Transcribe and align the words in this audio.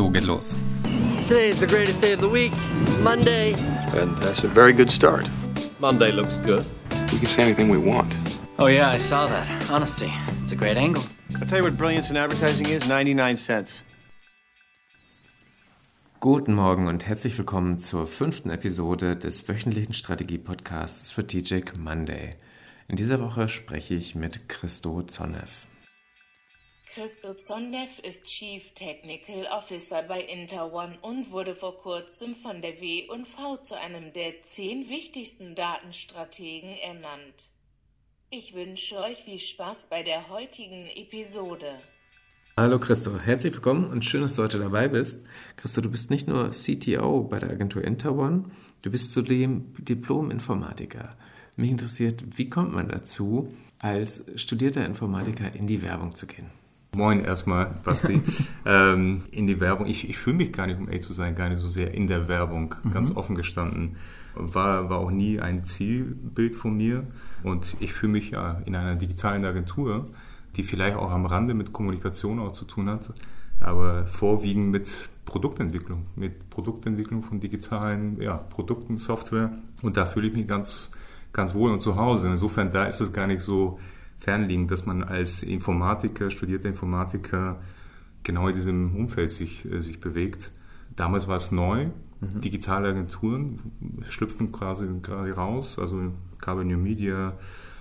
so 0.00 0.08
geht 0.08 0.26
los. 0.26 0.54
Today 1.28 1.50
is 1.50 1.60
the 1.60 1.66
greatest 1.66 2.00
day 2.00 2.12
of 2.14 2.20
the 2.20 2.28
week, 2.28 2.52
Monday. 3.00 3.54
And 3.94 4.16
that's 4.22 4.44
a 4.44 4.48
very 4.48 4.72
good 4.72 4.90
start. 4.90 5.28
Monday 5.78 6.10
looks 6.10 6.38
good. 6.38 6.64
We 7.12 7.18
can 7.18 7.26
say 7.26 7.42
anything 7.42 7.68
we 7.68 7.76
want. 7.76 8.16
Oh, 8.58 8.68
yeah, 8.68 8.94
I 8.94 8.98
saw 8.98 9.26
that. 9.26 9.46
Honesty. 9.70 10.10
It's 10.42 10.52
a 10.52 10.56
great 10.56 10.78
angle. 10.78 11.02
I'll 11.40 11.46
tell 11.46 11.58
you 11.58 11.64
what 11.64 11.76
brilliance 11.76 12.10
in 12.10 12.16
advertising 12.16 12.66
is 12.68 12.88
99 12.88 13.36
cents. 13.36 13.82
Guten 16.20 16.54
Morgen 16.54 16.86
und 16.86 17.06
herzlich 17.06 17.36
willkommen 17.36 17.78
zur 17.78 18.06
fünften 18.06 18.50
Episode 18.50 19.16
des 19.16 19.48
wöchentlichen 19.48 19.94
Strategie-Podcasts 19.94 21.12
Strategic 21.12 21.76
Monday. 21.78 22.36
In 22.88 22.96
dieser 22.96 23.20
Woche 23.20 23.48
spreche 23.48 23.94
ich 23.94 24.14
mit 24.14 24.48
Christo 24.48 25.02
Zonev. 25.02 25.66
Christo 26.92 27.34
Zondev 27.34 28.00
ist 28.02 28.24
Chief 28.24 28.74
Technical 28.74 29.46
Officer 29.56 30.02
bei 30.02 30.22
Interone 30.22 30.98
und 31.02 31.30
wurde 31.30 31.54
vor 31.54 31.78
kurzem 31.78 32.34
von 32.34 32.62
der 32.62 32.80
W&V 32.80 33.58
zu 33.58 33.78
einem 33.78 34.12
der 34.12 34.42
zehn 34.42 34.88
wichtigsten 34.88 35.54
Datenstrategen 35.54 36.70
ernannt. 36.82 37.48
Ich 38.30 38.54
wünsche 38.54 38.98
euch 38.98 39.18
viel 39.18 39.38
Spaß 39.38 39.86
bei 39.88 40.02
der 40.02 40.30
heutigen 40.30 40.88
Episode. 40.96 41.78
Hallo 42.56 42.80
Christo, 42.80 43.16
herzlich 43.20 43.52
willkommen 43.52 43.88
und 43.88 44.04
schön, 44.04 44.22
dass 44.22 44.34
du 44.34 44.42
heute 44.42 44.58
dabei 44.58 44.88
bist. 44.88 45.24
Christo, 45.56 45.82
du 45.82 45.92
bist 45.92 46.10
nicht 46.10 46.26
nur 46.26 46.50
CTO 46.50 47.22
bei 47.22 47.38
der 47.38 47.50
Agentur 47.50 47.84
Interone, 47.84 48.46
du 48.82 48.90
bist 48.90 49.12
zudem 49.12 49.74
Diplom-Informatiker. 49.78 51.16
Mich 51.56 51.70
interessiert, 51.70 52.24
wie 52.36 52.50
kommt 52.50 52.72
man 52.72 52.88
dazu, 52.88 53.54
als 53.78 54.24
studierter 54.34 54.84
Informatiker 54.84 55.54
in 55.54 55.68
die 55.68 55.84
Werbung 55.84 56.16
zu 56.16 56.26
gehen? 56.26 56.50
Moin 56.94 57.20
erstmal, 57.24 57.74
Basti. 57.84 58.20
ähm, 58.66 59.22
in 59.30 59.46
die 59.46 59.60
Werbung. 59.60 59.86
Ich, 59.86 60.08
ich 60.08 60.18
fühle 60.18 60.36
mich 60.36 60.52
gar 60.52 60.66
nicht, 60.66 60.78
um 60.78 60.88
ehrlich 60.88 61.02
zu 61.02 61.12
sein, 61.12 61.36
gar 61.36 61.48
nicht 61.48 61.60
so 61.60 61.68
sehr 61.68 61.94
in 61.94 62.08
der 62.08 62.26
Werbung, 62.26 62.74
mhm. 62.82 62.90
ganz 62.90 63.14
offen 63.14 63.36
gestanden. 63.36 63.96
War, 64.34 64.90
war 64.90 64.98
auch 64.98 65.10
nie 65.10 65.40
ein 65.40 65.62
Zielbild 65.62 66.56
von 66.56 66.76
mir. 66.76 67.06
Und 67.44 67.76
ich 67.78 67.92
fühle 67.92 68.12
mich 68.12 68.30
ja 68.30 68.60
in 68.64 68.74
einer 68.74 68.96
digitalen 68.96 69.44
Agentur, 69.44 70.06
die 70.56 70.64
vielleicht 70.64 70.96
auch 70.96 71.12
am 71.12 71.26
Rande 71.26 71.54
mit 71.54 71.72
Kommunikation 71.72 72.40
auch 72.40 72.52
zu 72.52 72.64
tun 72.64 72.88
hat, 72.88 73.12
aber 73.60 74.06
vorwiegend 74.06 74.70
mit 74.70 75.08
Produktentwicklung, 75.26 76.06
mit 76.16 76.50
Produktentwicklung 76.50 77.22
von 77.22 77.38
digitalen 77.38 78.20
ja, 78.20 78.36
Produkten, 78.36 78.96
Software. 78.96 79.52
Und 79.82 79.96
da 79.96 80.06
fühle 80.06 80.26
ich 80.26 80.34
mich 80.34 80.48
ganz, 80.48 80.90
ganz 81.32 81.54
wohl 81.54 81.70
und 81.70 81.80
zu 81.80 81.94
Hause. 81.94 82.28
Insofern, 82.28 82.72
da 82.72 82.86
ist 82.86 83.00
es 83.00 83.12
gar 83.12 83.28
nicht 83.28 83.42
so 83.42 83.78
fernliegend, 84.20 84.70
dass 84.70 84.86
man 84.86 85.02
als 85.02 85.42
Informatiker, 85.42 86.30
studierter 86.30 86.68
Informatiker 86.68 87.60
genau 88.22 88.48
in 88.48 88.54
diesem 88.54 88.96
Umfeld 88.96 89.32
sich, 89.32 89.64
äh, 89.70 89.80
sich 89.80 90.00
bewegt. 90.00 90.50
Damals 90.94 91.26
war 91.26 91.36
es 91.36 91.50
neu. 91.50 91.86
Mhm. 92.20 92.40
Digitale 92.42 92.88
Agenturen 92.88 93.58
schlüpfen 94.06 94.52
quasi 94.52 94.86
gerade 95.02 95.32
raus. 95.32 95.78
Also 95.78 96.12
Carbon 96.38 96.68
New 96.68 96.78
Media, 96.78 97.38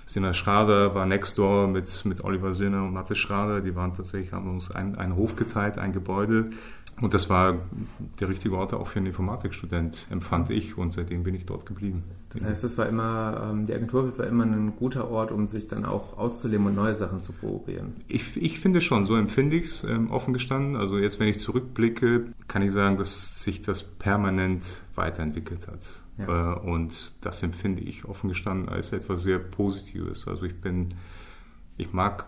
Sina 0.09 0.33
Schrader 0.33 0.95
war 0.95 1.05
Nextdoor 1.05 1.67
mit, 1.67 2.03
mit 2.03 2.23
Oliver 2.23 2.55
Sinner 2.55 2.83
und 2.83 2.93
Mathe 2.93 3.15
Schrader. 3.15 3.61
Die 3.61 3.75
waren 3.75 3.93
tatsächlich, 3.93 4.33
haben 4.33 4.49
uns 4.49 4.71
einen, 4.71 4.95
einen 4.95 5.15
Hof 5.15 5.35
geteilt, 5.35 5.77
ein 5.77 5.93
Gebäude. 5.93 6.49
Und 6.99 7.13
das 7.13 7.29
war 7.29 7.59
der 8.19 8.27
richtige 8.27 8.57
Ort 8.57 8.73
auch 8.73 8.87
für 8.87 8.97
einen 8.97 9.05
Informatikstudent, 9.05 10.07
empfand 10.09 10.49
ich. 10.49 10.79
Und 10.79 10.93
seitdem 10.93 11.21
bin 11.21 11.35
ich 11.35 11.45
dort 11.45 11.67
geblieben. 11.67 12.05
Das 12.29 12.43
heißt, 12.43 12.63
es 12.63 12.75
war 12.79 12.89
immer, 12.89 13.51
ähm, 13.51 13.67
die 13.67 13.73
Agentur 13.75 14.17
war 14.17 14.25
immer 14.25 14.45
ein 14.45 14.73
guter 14.77 15.11
Ort, 15.11 15.31
um 15.31 15.45
sich 15.45 15.67
dann 15.67 15.85
auch 15.85 16.17
auszuleben 16.17 16.65
und 16.65 16.73
neue 16.73 16.95
Sachen 16.95 17.21
zu 17.21 17.31
probieren. 17.31 17.93
Ich, 18.07 18.35
ich 18.35 18.59
finde 18.59 18.81
schon, 18.81 19.05
so 19.05 19.15
empfinde 19.15 19.57
ich 19.57 19.65
es 19.65 19.83
ähm, 19.83 20.09
offen 20.09 20.33
gestanden. 20.33 20.75
Also 20.75 20.97
jetzt, 20.97 21.19
wenn 21.19 21.27
ich 21.27 21.37
zurückblicke, 21.37 22.25
kann 22.47 22.63
ich 22.63 22.71
sagen, 22.71 22.97
dass 22.97 23.43
sich 23.43 23.61
das 23.61 23.83
permanent 23.83 24.81
weiterentwickelt 24.95 25.67
hat. 25.67 26.01
Ja. 26.19 26.53
Äh, 26.53 26.59
und 26.59 27.13
das 27.21 27.41
empfinde 27.43 27.81
ich 27.81 28.05
offen 28.05 28.29
gestanden 28.29 28.69
als 28.69 28.91
etwas 28.91 29.23
sehr 29.23 29.39
Positives. 29.39 30.27
Also 30.27 30.43
ich 30.43 30.59
bin, 30.59 30.89
ich 31.77 31.93
mag 31.93 32.25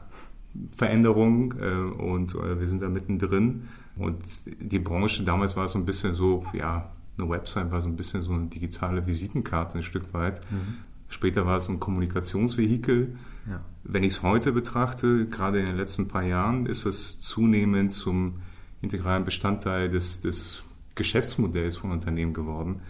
Veränderungen 0.72 1.54
äh, 1.60 2.02
und 2.02 2.36
äh, 2.36 2.60
wir 2.60 2.68
sind 2.68 2.82
da 2.82 2.90
mittendrin. 2.90 3.68
Und 3.96 4.24
die 4.46 4.80
Branche 4.80 5.24
damals 5.24 5.56
war 5.56 5.68
so 5.68 5.78
ein 5.78 5.86
bisschen 5.86 6.14
so, 6.14 6.46
ja, 6.54 6.92
eine 7.18 7.30
Website 7.30 7.72
war 7.72 7.82
so 7.82 7.88
ein 7.88 7.96
bisschen 7.96 8.24
so 8.24 8.32
eine 8.32 8.48
digitale 8.48 9.06
Visitenkarte 9.06 9.78
ein 9.78 9.84
Stück 9.84 10.14
weit. 10.14 10.40
Mhm. 10.50 10.76
Später 11.10 11.46
war 11.46 11.58
es 11.58 11.68
ein 11.68 11.80
Kommunikationsvehikel. 11.80 13.16
Ja. 13.50 13.62
Wenn 13.84 14.04
ich 14.04 14.14
es 14.14 14.24
heute 14.24 14.54
betrachte, 14.54 15.28
gerade 15.28 15.60
in 15.60 15.66
den 15.66 15.76
letzten 15.76 16.08
paar 16.08 16.24
Jahren, 16.24 16.66
ist 16.66 16.86
es 16.86 17.20
zunehmend 17.20 17.92
zum 17.92 18.42
integralen 18.82 19.26
Bestandteil 19.26 19.90
des, 19.90 20.22
des 20.22 20.64
Geschäftsmodells 20.96 21.78
von 21.78 21.92
Unternehmen 21.92 22.34
geworden. 22.34 22.82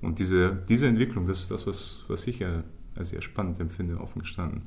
Und 0.00 0.18
diese, 0.18 0.56
diese 0.68 0.86
Entwicklung, 0.86 1.26
das 1.26 1.40
ist 1.40 1.50
das, 1.50 1.66
was, 1.66 2.00
was 2.08 2.26
ich 2.26 2.38
ja 2.38 2.62
als 2.94 3.10
sehr 3.10 3.22
spannend 3.22 3.60
empfinde, 3.60 3.98
offen 4.00 4.20
gestanden. 4.20 4.62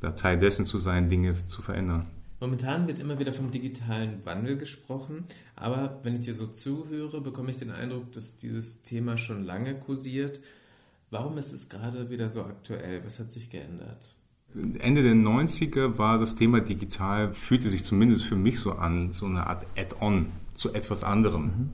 Da 0.00 0.12
Teil 0.12 0.38
dessen 0.38 0.66
zu 0.66 0.78
sein, 0.78 1.08
Dinge 1.08 1.34
zu 1.46 1.62
verändern. 1.62 2.06
Momentan 2.38 2.86
wird 2.86 2.98
immer 2.98 3.18
wieder 3.18 3.32
vom 3.32 3.50
digitalen 3.50 4.24
Wandel 4.24 4.58
gesprochen, 4.58 5.24
aber 5.54 6.00
wenn 6.02 6.14
ich 6.14 6.20
dir 6.20 6.34
so 6.34 6.46
zuhöre, 6.46 7.22
bekomme 7.22 7.50
ich 7.50 7.56
den 7.56 7.70
Eindruck, 7.70 8.12
dass 8.12 8.36
dieses 8.36 8.82
Thema 8.82 9.16
schon 9.16 9.42
lange 9.42 9.74
kursiert. 9.74 10.40
Warum 11.10 11.38
ist 11.38 11.52
es 11.52 11.70
gerade 11.70 12.10
wieder 12.10 12.28
so 12.28 12.42
aktuell? 12.42 13.02
Was 13.06 13.18
hat 13.20 13.32
sich 13.32 13.48
geändert? 13.48 14.14
Ende 14.78 15.02
der 15.02 15.14
90er 15.14 15.96
war 15.96 16.18
das 16.18 16.36
Thema 16.36 16.60
digital, 16.60 17.32
fühlte 17.32 17.70
sich 17.70 17.84
zumindest 17.84 18.24
für 18.24 18.36
mich 18.36 18.58
so 18.58 18.72
an, 18.72 19.12
so 19.12 19.26
eine 19.26 19.46
Art 19.46 19.66
Add-on 19.78 20.26
zu 20.54 20.74
etwas 20.74 21.04
anderem. 21.04 21.42
Mhm. 21.44 21.70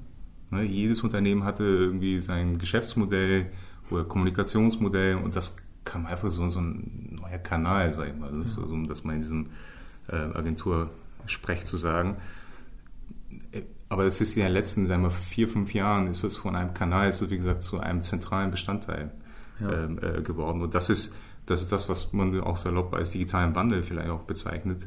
Ne, 0.53 0.65
jedes 0.65 1.01
Unternehmen 1.01 1.45
hatte 1.45 1.65
irgendwie 1.65 2.21
sein 2.21 2.59
Geschäftsmodell 2.59 3.47
oder 3.91 4.05
Kommunikationsmodell 4.05 5.17
und 5.17 5.35
das 5.35 5.57
kam 5.85 6.05
einfach 6.05 6.29
so, 6.29 6.47
so 6.49 6.61
ein 6.61 7.19
neuer 7.23 7.39
Kanal, 7.39 7.95
sag 7.95 8.09
ich 8.09 8.15
mal, 8.15 8.31
ja. 8.37 8.43
so, 8.45 8.63
dass 8.85 9.03
man 9.03 9.15
in 9.15 9.21
diesem 9.23 9.47
äh, 10.09 10.17
Agentursprech 10.17 11.65
zu 11.65 11.79
sagen. 11.79 12.19
Aber 13.89 14.05
es 14.05 14.21
ist 14.21 14.37
in 14.37 14.43
den 14.43 14.53
letzten 14.53 14.87
sagen 14.87 15.03
wir, 15.03 15.11
vier, 15.11 15.49
fünf 15.49 15.73
Jahren 15.73 16.09
ist 16.09 16.23
es 16.23 16.37
von 16.37 16.55
einem 16.55 16.75
Kanal, 16.75 17.09
ist 17.09 17.23
es, 17.23 17.31
wie 17.31 17.39
gesagt, 17.39 17.63
zu 17.63 17.81
einem 17.81 18.03
zentralen 18.03 18.51
Bestandteil 18.51 19.11
ja. 19.59 19.73
Ähm, 19.73 19.99
äh, 20.03 20.21
geworden. 20.21 20.61
Und 20.61 20.75
das 20.75 20.91
ist, 20.91 21.15
das 21.47 21.63
ist 21.63 21.73
das, 21.73 21.89
was 21.89 22.13
man 22.13 22.39
auch 22.43 22.59
salopp 22.59 22.95
als 22.95 23.13
digitalen 23.13 23.55
Wandel 23.55 23.83
vielleicht 23.83 24.11
auch 24.11 24.25
bezeichnet. 24.25 24.87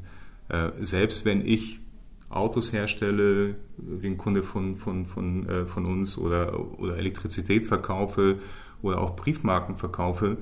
Äh, 0.49 0.69
selbst 0.79 1.25
wenn 1.25 1.43
ich 1.43 1.79
Autos 2.35 2.73
herstelle, 2.73 3.55
wie 3.77 4.07
ein 4.07 4.17
Kunde 4.17 4.43
von, 4.43 4.75
von, 4.77 5.05
von, 5.05 5.47
äh, 5.47 5.65
von 5.65 5.85
uns 5.85 6.17
oder, 6.17 6.79
oder 6.79 6.97
Elektrizität 6.97 7.65
verkaufe 7.65 8.39
oder 8.81 8.99
auch 8.99 9.15
Briefmarken 9.15 9.77
verkaufe, 9.77 10.37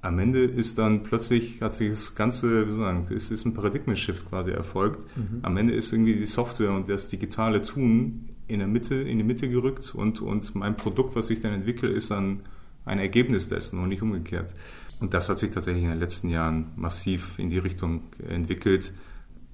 am 0.00 0.18
Ende 0.18 0.44
ist 0.44 0.78
dann 0.78 1.02
plötzlich, 1.02 1.60
hat 1.60 1.72
sich 1.72 1.90
das 1.90 2.14
Ganze, 2.14 2.68
wie 2.68 2.70
soll 2.70 2.80
sagen, 2.80 3.06
es 3.14 3.30
ist 3.30 3.44
ein 3.44 3.54
Paradigmen-Shift 3.54 4.28
quasi 4.28 4.50
erfolgt. 4.50 5.04
Mhm. 5.16 5.40
Am 5.42 5.56
Ende 5.56 5.74
ist 5.74 5.92
irgendwie 5.92 6.14
die 6.14 6.26
Software 6.26 6.72
und 6.72 6.88
das 6.88 7.08
digitale 7.08 7.62
Tun 7.62 8.28
in 8.46 8.60
der 8.60 8.68
Mitte, 8.68 8.94
in 8.94 9.18
die 9.18 9.24
Mitte 9.24 9.48
gerückt 9.48 9.94
und, 9.94 10.20
und 10.20 10.54
mein 10.54 10.76
Produkt, 10.76 11.16
was 11.16 11.30
ich 11.30 11.40
dann 11.40 11.52
entwickle, 11.52 11.88
ist 11.88 12.10
dann 12.10 12.40
ein 12.84 12.98
Ergebnis 12.98 13.48
dessen 13.48 13.80
und 13.80 13.88
nicht 13.88 14.02
umgekehrt. 14.02 14.54
Und 15.00 15.14
das 15.14 15.28
hat 15.28 15.38
sich 15.38 15.50
tatsächlich 15.50 15.84
in 15.84 15.90
den 15.90 16.00
letzten 16.00 16.30
Jahren 16.30 16.68
massiv 16.76 17.38
in 17.38 17.50
die 17.50 17.58
Richtung 17.58 18.02
entwickelt. 18.26 18.92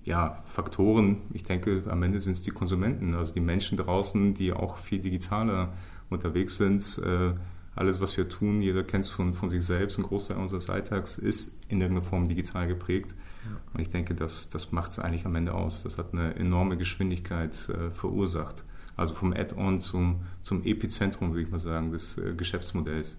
Ja, 0.04 0.42
Faktoren, 0.44 1.22
ich 1.32 1.44
denke, 1.44 1.82
am 1.88 2.03
Ende 2.03 2.20
sind 2.20 2.32
es 2.32 2.42
die 2.42 2.50
Konsumenten, 2.50 3.15
also 3.15 3.32
die 3.32 3.41
Menschen 3.41 3.78
draußen, 3.78 4.34
die 4.34 4.53
auch 4.53 4.76
viel 4.76 4.98
digitaler 4.98 5.72
unterwegs 6.10 6.56
sind, 6.56 7.00
äh, 7.03 7.32
alles, 7.76 8.00
was 8.00 8.16
wir 8.16 8.28
tun, 8.28 8.60
jeder 8.60 8.84
kennt 8.84 9.04
es 9.04 9.10
von, 9.10 9.34
von 9.34 9.50
sich 9.50 9.64
selbst, 9.64 9.98
ein 9.98 10.04
Großteil 10.04 10.37
unseres 10.37 10.70
Alltags 10.70 11.19
ist 11.19 11.59
in 11.69 11.81
irgendeiner 11.81 12.06
Form 12.06 12.28
digital 12.28 12.69
geprägt. 12.69 13.14
Ja. 13.44 13.50
Und 13.72 13.81
ich 13.81 13.88
denke, 13.88 14.14
das, 14.14 14.48
das 14.48 14.70
macht 14.70 14.93
es 14.93 14.98
eigentlich 14.98 15.26
am 15.26 15.34
Ende 15.34 15.54
aus. 15.54 15.82
Das 15.82 15.98
hat 15.98 16.12
eine 16.12 16.37
enorme 16.37 16.76
Geschwindigkeit 16.76 17.69
äh, 17.69 17.90
verursacht. 17.90 18.64
Also 18.96 19.14
vom 19.14 19.32
Add-on 19.32 19.81
zum, 19.81 20.20
zum 20.40 20.62
Epizentrum, 20.64 21.31
würde 21.31 21.43
ich 21.43 21.50
mal 21.50 21.58
sagen, 21.58 21.90
des 21.90 22.17
äh, 22.17 22.34
Geschäftsmodells. 22.34 23.17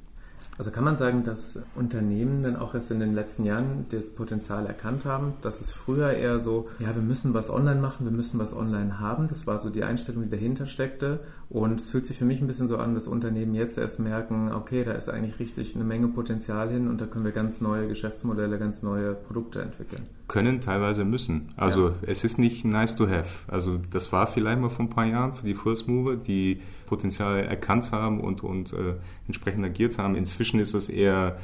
Also 0.57 0.72
kann 0.72 0.86
man 0.86 0.96
sagen, 0.96 1.24
dass 1.25 1.60
Unternehmen 1.75 2.42
dann 2.42 2.56
auch 2.56 2.75
erst 2.75 2.90
in 2.92 3.00
den 3.00 3.13
letzten 3.13 3.44
Jahren 3.44 3.86
das 3.90 4.16
Potenzial 4.16 4.66
erkannt 4.66 5.04
haben, 5.04 5.34
dass 5.42 5.60
es 5.60 5.72
früher 5.72 6.12
eher 6.12 6.40
so, 6.40 6.69
ja, 6.80 6.96
wir 6.96 7.02
müssen 7.02 7.34
was 7.34 7.50
online 7.50 7.81
machen, 7.81 8.06
wir 8.06 8.12
müssen 8.12 8.40
was 8.40 8.56
online 8.56 9.00
haben. 9.00 9.28
Das 9.28 9.46
war 9.48 9.60
so 9.60 9.69
die 9.69 9.84
Einstellung, 9.84 10.24
die 10.24 10.30
dahinter 10.30 10.66
steckte. 10.66 11.19
Und 11.50 11.80
es 11.80 11.89
fühlt 11.89 12.06
sich 12.06 12.18
für 12.18 12.25
mich 12.25 12.42
ein 12.42 12.47
bisschen 12.47 12.68
so 12.68 12.77
an, 12.77 12.95
dass 12.95 13.07
Unternehmen 13.07 13.53
jetzt 13.53 13.77
erst 13.77 14.00
merken, 14.00 14.51
okay, 14.51 14.83
da 14.83 14.94
ist 14.94 15.09
eigentlich 15.09 15.39
richtig 15.39 15.75
eine 15.75 15.83
Menge 15.83 16.07
Potenzial 16.07 16.69
hin 16.69 16.88
und 16.88 17.00
da 17.00 17.06
können 17.06 17.24
wir 17.24 17.31
ganz 17.31 17.62
neue 17.62 17.88
Geschäftsmodelle, 17.88 18.57
ganz 18.57 18.81
neue 18.81 19.13
Produkte 19.13 19.62
entwickeln. 19.62 20.01
Können, 20.27 20.59
teilweise 20.59 21.06
müssen. 21.06 21.50
Also 21.56 21.89
ja. 21.89 21.95
es 22.01 22.24
ist 22.24 22.39
nicht 22.39 22.65
nice 22.65 22.95
to 22.95 23.07
have. 23.07 23.44
Also 23.47 23.77
das 23.77 24.12
war 24.12 24.25
vielleicht 24.25 24.59
mal 24.59 24.69
vor 24.69 24.86
ein 24.86 24.89
paar 24.89 25.06
Jahren 25.06 25.33
für 25.33 25.45
die 25.45 25.53
First 25.53 25.88
Mover, 25.88 26.15
die 26.15 26.62
Potenzial 26.88 27.39
erkannt 27.44 27.91
haben 27.91 28.21
und, 28.21 28.44
und 28.44 28.74
äh, 28.74 28.95
entsprechend 29.27 29.63
agiert 29.63 30.00
haben. 30.00 30.15
Inzwischen 30.15 30.59
ist 30.59 30.74
es 30.74 30.89
eher 30.89 31.38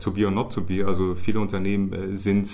to 0.00 0.10
be 0.10 0.26
or 0.26 0.30
not 0.30 0.52
to 0.52 0.60
be. 0.60 0.86
Also 0.86 1.14
viele 1.14 1.40
Unternehmen 1.40 1.92
äh, 1.92 2.16
sind 2.16 2.50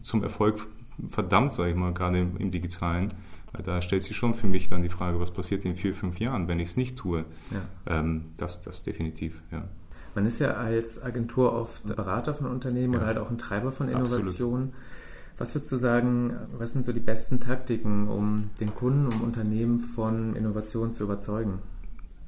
zum 0.00 0.22
Erfolg 0.22 0.66
verdammt, 1.08 1.52
sage 1.52 1.70
ich 1.70 1.76
mal, 1.76 1.92
gerade 1.92 2.20
im, 2.20 2.36
im 2.38 2.50
Digitalen. 2.50 3.08
Da 3.64 3.82
stellt 3.82 4.02
sich 4.02 4.16
schon 4.16 4.34
für 4.34 4.46
mich 4.46 4.68
dann 4.68 4.82
die 4.82 4.88
Frage, 4.88 5.18
was 5.20 5.30
passiert 5.30 5.64
in 5.64 5.74
vier, 5.74 5.94
fünf 5.94 6.20
Jahren, 6.20 6.48
wenn 6.48 6.60
ich 6.60 6.70
es 6.70 6.76
nicht 6.76 6.96
tue. 6.96 7.24
Ja. 7.50 7.98
Ähm, 7.98 8.26
das, 8.36 8.62
das 8.62 8.82
definitiv, 8.82 9.40
ja. 9.50 9.64
Man 10.14 10.26
ist 10.26 10.38
ja 10.38 10.52
als 10.54 11.02
Agentur 11.02 11.52
oft 11.52 11.86
Berater 11.86 12.34
von 12.34 12.46
Unternehmen 12.46 12.94
ja. 12.94 12.98
oder 12.98 13.06
halt 13.06 13.18
auch 13.18 13.30
ein 13.30 13.38
Treiber 13.38 13.72
von 13.72 13.88
Innovationen. 13.88 14.72
Was 15.38 15.54
würdest 15.54 15.70
du 15.70 15.76
sagen, 15.76 16.34
was 16.58 16.72
sind 16.72 16.84
so 16.84 16.92
die 16.92 17.00
besten 17.00 17.38
Taktiken, 17.38 18.08
um 18.08 18.50
den 18.58 18.74
Kunden, 18.74 19.06
um 19.06 19.22
Unternehmen 19.22 19.80
von 19.80 20.34
Innovation 20.34 20.90
zu 20.90 21.04
überzeugen? 21.04 21.60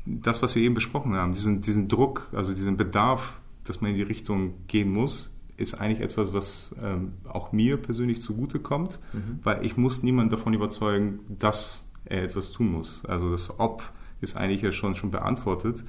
Das, 0.07 0.43
was 0.43 0.55
wir 0.55 0.63
eben 0.63 0.75
besprochen 0.75 1.15
haben, 1.15 1.33
diesen, 1.33 1.61
diesen 1.61 1.89
Druck, 1.89 2.29
also 2.33 2.53
diesen 2.53 2.77
Bedarf, 2.77 3.41
dass 3.65 3.81
man 3.81 3.91
in 3.91 3.97
die 3.97 4.03
Richtung 4.03 4.55
gehen 4.69 4.93
muss, 4.93 5.35
ist 5.61 5.75
eigentlich 5.75 6.01
etwas, 6.01 6.33
was 6.33 6.75
ähm, 6.83 7.13
auch 7.29 7.53
mir 7.53 7.77
persönlich 7.77 8.21
zugutekommt, 8.21 8.99
mhm. 9.13 9.41
weil 9.43 9.65
ich 9.65 9.77
muss 9.77 10.03
niemanden 10.03 10.31
davon 10.31 10.55
überzeugen, 10.55 11.21
dass 11.29 11.89
er 12.05 12.25
etwas 12.25 12.53
tun 12.53 12.73
muss. 12.73 13.05
Also 13.05 13.31
das 13.31 13.59
Ob 13.59 13.93
ist 14.21 14.37
eigentlich 14.37 14.63
ja 14.63 14.73
schon, 14.73 14.95
schon 14.95 15.11
beantwortet. 15.11 15.85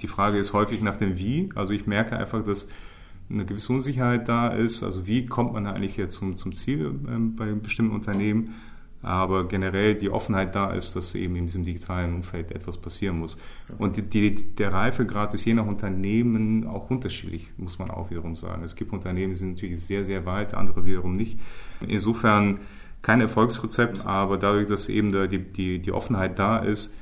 Die 0.00 0.06
Frage 0.06 0.38
ist 0.38 0.52
häufig 0.52 0.82
nach 0.82 0.96
dem 0.96 1.18
Wie. 1.18 1.50
Also 1.54 1.72
ich 1.72 1.86
merke 1.86 2.16
einfach, 2.16 2.44
dass 2.44 2.68
eine 3.30 3.44
gewisse 3.44 3.72
Unsicherheit 3.72 4.28
da 4.28 4.48
ist. 4.48 4.82
Also 4.82 5.06
wie 5.06 5.26
kommt 5.26 5.52
man 5.52 5.66
eigentlich 5.66 5.96
jetzt 5.96 6.16
zum, 6.16 6.36
zum 6.36 6.52
Ziel 6.52 6.94
ähm, 7.08 7.34
bei 7.34 7.52
bestimmten 7.52 7.94
Unternehmen? 7.94 8.54
Aber 9.02 9.48
generell 9.48 9.94
die 9.94 10.10
Offenheit 10.10 10.54
da 10.54 10.70
ist, 10.70 10.94
dass 10.94 11.14
eben 11.14 11.36
in 11.36 11.46
diesem 11.46 11.64
digitalen 11.64 12.14
Umfeld 12.14 12.52
etwas 12.52 12.78
passieren 12.78 13.18
muss. 13.18 13.36
Und 13.78 13.96
die, 13.96 14.02
die, 14.02 14.54
der 14.54 14.72
Reifegrad 14.72 15.34
ist 15.34 15.44
je 15.44 15.54
nach 15.54 15.66
Unternehmen 15.66 16.66
auch 16.66 16.88
unterschiedlich, 16.88 17.48
muss 17.56 17.78
man 17.78 17.90
auch 17.90 18.10
wiederum 18.10 18.36
sagen. 18.36 18.62
Es 18.62 18.76
gibt 18.76 18.92
Unternehmen, 18.92 19.32
die 19.32 19.38
sind 19.38 19.54
natürlich 19.54 19.84
sehr, 19.84 20.04
sehr 20.04 20.24
weit, 20.24 20.54
andere 20.54 20.84
wiederum 20.84 21.16
nicht. 21.16 21.38
Insofern 21.86 22.60
kein 23.02 23.20
Erfolgsrezept, 23.20 24.06
aber 24.06 24.38
dadurch, 24.38 24.66
dass 24.66 24.88
eben 24.88 25.10
da 25.10 25.26
die, 25.26 25.40
die, 25.40 25.80
die 25.80 25.92
Offenheit 25.92 26.38
da 26.38 26.58
ist, 26.58 26.94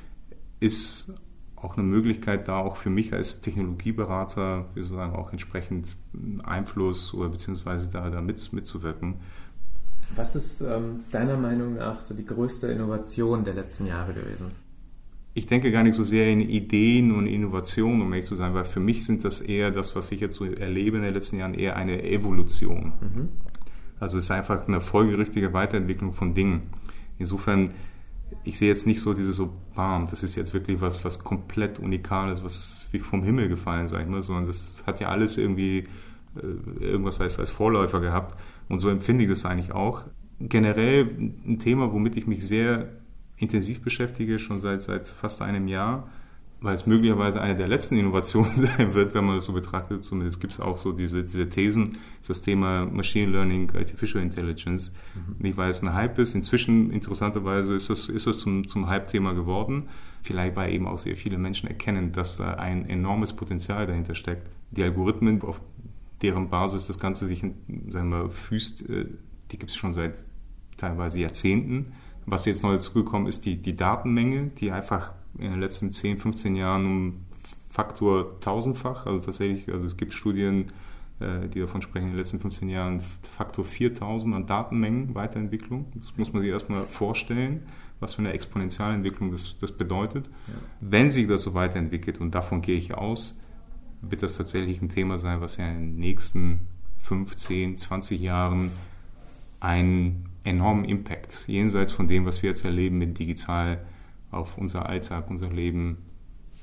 ist 0.59 1.13
auch 1.55 1.77
eine 1.77 1.85
Möglichkeit 1.85 2.47
da, 2.47 2.57
auch 2.57 2.75
für 2.75 2.89
mich 2.89 3.13
als 3.13 3.41
Technologieberater, 3.41 4.65
wie 4.73 4.81
sozusagen 4.81 5.15
auch 5.15 5.31
entsprechend 5.31 5.95
Einfluss 6.43 7.13
oder 7.13 7.29
beziehungsweise 7.29 7.89
da, 7.89 8.09
da 8.09 8.21
mit, 8.21 8.51
mitzuwirken. 8.51 9.19
Was 10.15 10.35
ist 10.35 10.61
ähm, 10.61 11.01
deiner 11.11 11.37
Meinung 11.37 11.75
nach 11.75 12.01
so 12.01 12.13
die 12.13 12.25
größte 12.25 12.67
Innovation 12.67 13.43
der 13.43 13.53
letzten 13.53 13.87
Jahre 13.87 14.13
gewesen? 14.13 14.51
Ich 15.33 15.45
denke 15.45 15.71
gar 15.71 15.83
nicht 15.83 15.95
so 15.95 16.03
sehr 16.03 16.29
in 16.29 16.41
Ideen 16.41 17.13
und 17.13 17.25
Innovationen, 17.25 18.01
um 18.01 18.11
ehrlich 18.11 18.25
zu 18.25 18.35
sein, 18.35 18.53
weil 18.53 18.65
für 18.65 18.81
mich 18.81 19.05
sind 19.05 19.23
das 19.23 19.39
eher 19.39 19.71
das, 19.71 19.95
was 19.95 20.11
ich 20.11 20.19
jetzt 20.19 20.35
so 20.35 20.45
erlebe 20.45 20.97
in 20.97 21.03
den 21.03 21.13
letzten 21.13 21.37
Jahren, 21.37 21.53
eher 21.53 21.77
eine 21.77 22.03
Evolution. 22.03 22.91
Mhm. 22.99 23.29
Also 23.99 24.17
es 24.17 24.25
ist 24.25 24.31
einfach 24.31 24.67
eine 24.67 24.81
folgerichtige 24.81 25.53
Weiterentwicklung 25.53 26.13
von 26.13 26.33
Dingen. 26.33 26.63
Insofern, 27.17 27.69
ich 28.43 28.57
sehe 28.57 28.67
jetzt 28.67 28.87
nicht 28.87 28.99
so 28.99 29.13
dieses 29.13 29.37
so, 29.37 29.53
bam, 29.73 30.07
das 30.09 30.23
ist 30.23 30.35
jetzt 30.35 30.53
wirklich 30.53 30.81
was, 30.81 31.05
was 31.05 31.19
komplett 31.19 31.79
Unikales, 31.79 32.43
was 32.43 32.87
wie 32.91 32.99
vom 32.99 33.23
Himmel 33.23 33.47
gefallen, 33.47 33.87
sag 33.87 34.01
ich 34.01 34.07
mal, 34.07 34.23
sondern 34.23 34.47
das 34.47 34.83
hat 34.85 34.99
ja 34.99 35.09
alles 35.09 35.37
irgendwie 35.37 35.85
äh, 36.35 36.83
irgendwas 36.83 37.21
als, 37.21 37.39
als 37.39 37.51
Vorläufer 37.51 38.01
gehabt. 38.01 38.37
Und 38.71 38.79
so 38.79 38.89
empfinde 38.89 39.25
ich 39.25 39.29
das 39.29 39.45
eigentlich 39.45 39.73
auch. 39.73 40.05
Generell 40.39 41.01
ein 41.45 41.59
Thema, 41.59 41.91
womit 41.91 42.15
ich 42.15 42.25
mich 42.25 42.47
sehr 42.47 42.87
intensiv 43.35 43.81
beschäftige, 43.81 44.39
schon 44.39 44.61
seit, 44.61 44.81
seit 44.81 45.09
fast 45.09 45.41
einem 45.41 45.67
Jahr, 45.67 46.07
weil 46.61 46.75
es 46.75 46.85
möglicherweise 46.85 47.41
eine 47.41 47.57
der 47.57 47.67
letzten 47.67 47.97
Innovationen 47.97 48.51
sein 48.55 48.93
wird, 48.93 49.13
wenn 49.13 49.25
man 49.25 49.35
das 49.35 49.45
so 49.45 49.51
betrachtet. 49.51 50.05
Zumindest 50.05 50.39
gibt 50.39 50.53
es 50.53 50.61
auch 50.61 50.77
so 50.77 50.93
diese, 50.93 51.25
diese 51.25 51.49
Thesen, 51.49 51.97
ist 52.21 52.29
das 52.29 52.43
Thema 52.43 52.85
Machine 52.85 53.29
Learning, 53.29 53.69
Artificial 53.75 54.23
Intelligence. 54.23 54.93
Mhm. 55.15 55.35
Nicht, 55.39 55.57
weil 55.57 55.69
es 55.69 55.81
ein 55.81 55.93
Hype 55.93 56.17
ist. 56.17 56.33
Inzwischen, 56.33 56.91
interessanterweise, 56.91 57.75
ist 57.75 57.89
das, 57.89 58.07
ist 58.07 58.25
das 58.25 58.39
zum, 58.39 58.69
zum 58.69 58.87
Hype-Thema 58.87 59.33
geworden. 59.33 59.89
Vielleicht, 60.21 60.55
weil 60.55 60.73
eben 60.73 60.87
auch 60.87 60.99
sehr 60.99 61.17
viele 61.17 61.37
Menschen 61.37 61.67
erkennen, 61.67 62.13
dass 62.13 62.37
da 62.37 62.53
ein 62.53 62.87
enormes 62.87 63.33
Potenzial 63.35 63.85
dahinter 63.85 64.15
steckt. 64.15 64.47
Die 64.69 64.83
Algorithmen, 64.83 65.41
auf 65.41 65.61
deren 66.21 66.49
Basis 66.49 66.87
das 66.87 66.99
Ganze 66.99 67.27
sich 67.27 67.43
sagen 67.87 68.09
wir, 68.09 68.29
füßt, 68.29 68.89
äh, 68.89 69.05
die 69.51 69.59
gibt 69.59 69.71
es 69.71 69.75
schon 69.75 69.93
seit 69.93 70.25
teilweise 70.77 71.19
Jahrzehnten. 71.19 71.93
Was 72.25 72.45
jetzt 72.45 72.63
neu 72.63 72.73
dazugekommen 72.73 73.27
ist, 73.27 73.45
die, 73.45 73.61
die 73.61 73.75
Datenmenge, 73.75 74.51
die 74.57 74.71
einfach 74.71 75.13
in 75.37 75.51
den 75.51 75.59
letzten 75.59 75.91
10, 75.91 76.19
15 76.19 76.55
Jahren 76.55 76.85
um 76.85 77.25
Faktor 77.69 78.39
tausendfach, 78.41 79.05
also 79.05 79.25
tatsächlich, 79.25 79.71
also 79.71 79.85
es 79.85 79.97
gibt 79.97 80.13
Studien, 80.13 80.67
äh, 81.19 81.47
die 81.47 81.59
davon 81.59 81.81
sprechen, 81.81 82.07
in 82.07 82.11
den 82.11 82.17
letzten 82.17 82.39
15 82.39 82.69
Jahren 82.69 82.99
Faktor 82.99 83.65
4000 83.65 84.35
an 84.35 84.45
Datenmengen 84.45 85.15
Weiterentwicklung. 85.15 85.85
Das 85.95 86.17
muss 86.17 86.33
man 86.33 86.41
sich 86.41 86.51
erstmal 86.51 86.83
vorstellen, 86.85 87.63
was 87.99 88.15
für 88.15 88.19
eine 88.19 88.33
Exponentialentwicklung 88.33 89.31
das, 89.31 89.55
das 89.59 89.71
bedeutet. 89.71 90.27
Ja. 90.47 90.53
Wenn 90.81 91.09
sich 91.09 91.27
das 91.27 91.43
so 91.43 91.53
weiterentwickelt, 91.53 92.19
und 92.19 92.35
davon 92.35 92.61
gehe 92.61 92.77
ich 92.77 92.93
aus, 92.93 93.39
wird 94.01 94.23
das 94.23 94.37
tatsächlich 94.37 94.81
ein 94.81 94.89
Thema 94.89 95.19
sein, 95.19 95.41
was 95.41 95.57
ja 95.57 95.67
in 95.67 95.79
den 95.79 95.95
nächsten 95.97 96.61
15, 96.99 97.77
20 97.77 98.21
Jahren 98.21 98.71
einen 99.59 100.29
enormen 100.43 100.85
Impact, 100.85 101.45
jenseits 101.47 101.91
von 101.91 102.07
dem, 102.07 102.25
was 102.25 102.41
wir 102.41 102.49
jetzt 102.49 102.65
erleben 102.65 102.97
mit 102.97 103.19
digital, 103.19 103.83
auf 104.31 104.57
unser 104.57 104.87
Alltag, 104.87 105.29
unser 105.29 105.49
Leben, 105.49 105.97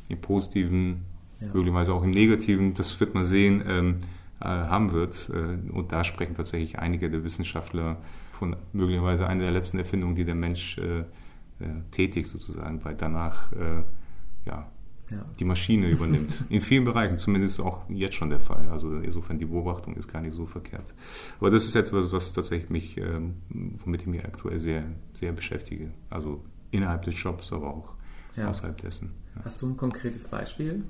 im 0.09 0.21
Positiven, 0.21 1.05
ja. 1.41 1.49
möglicherweise 1.49 1.93
auch 1.93 2.03
im 2.03 2.11
Negativen, 2.11 2.75
das 2.75 2.99
wird 2.99 3.15
man 3.15 3.25
sehen, 3.25 3.63
ähm, 3.67 3.99
äh, 4.41 4.47
haben 4.47 4.93
wird. 4.93 5.31
Äh, 5.31 5.71
und 5.71 5.93
da 5.93 6.03
sprechen 6.03 6.35
tatsächlich 6.35 6.79
einige 6.79 7.11
der 7.11 7.25
Wissenschaftler 7.25 7.99
von 8.33 8.57
möglicherweise 8.73 9.27
einer 9.27 9.43
der 9.43 9.51
letzten 9.51 9.79
Erfindungen, 9.79 10.15
die 10.15 10.25
der 10.25 10.35
Mensch 10.35 10.79
äh, 10.79 11.01
äh 11.01 11.05
tätigt, 11.91 12.29
sozusagen, 12.29 12.85
weil 12.85 12.95
danach 12.95 13.53
äh, 13.53 13.83
ja, 14.47 14.71
ja. 15.11 15.25
die 15.39 15.45
Maschine 15.45 15.89
übernimmt. 15.89 16.45
In 16.49 16.61
vielen 16.61 16.85
Bereichen, 16.85 17.19
zumindest 17.19 17.61
auch 17.61 17.89
jetzt 17.89 18.15
schon 18.15 18.31
der 18.31 18.41
Fall. 18.41 18.69
Also 18.71 18.93
insofern 18.97 19.39
die 19.39 19.47
Beobachtung 19.47 19.95
ist 19.97 20.09
gar 20.09 20.21
nicht 20.21 20.35
so 20.35 20.47
verkehrt. 20.47 20.95
Aber 21.41 21.51
das 21.51 21.65
ist 21.65 21.75
etwas, 21.75 22.13
was 22.13 22.33
tatsächlich 22.33 22.71
mich, 22.71 22.99
ähm, 22.99 23.37
womit 23.49 24.03
ich 24.03 24.07
mich 24.07 24.25
aktuell 24.25 24.59
sehr, 24.59 24.85
sehr 25.15 25.33
beschäftige. 25.33 25.91
Also 26.11 26.45
innerhalb 26.71 27.03
des 27.03 27.21
Jobs, 27.21 27.53
aber 27.53 27.69
auch 27.69 27.95
ja. 28.37 28.49
außerhalb 28.49 28.81
dessen. 28.81 29.11
Ja. 29.37 29.45
Hast 29.45 29.63
du 29.63 29.69
ein 29.69 29.77
konkretes 29.77 30.25
Beispiel? 30.25 30.85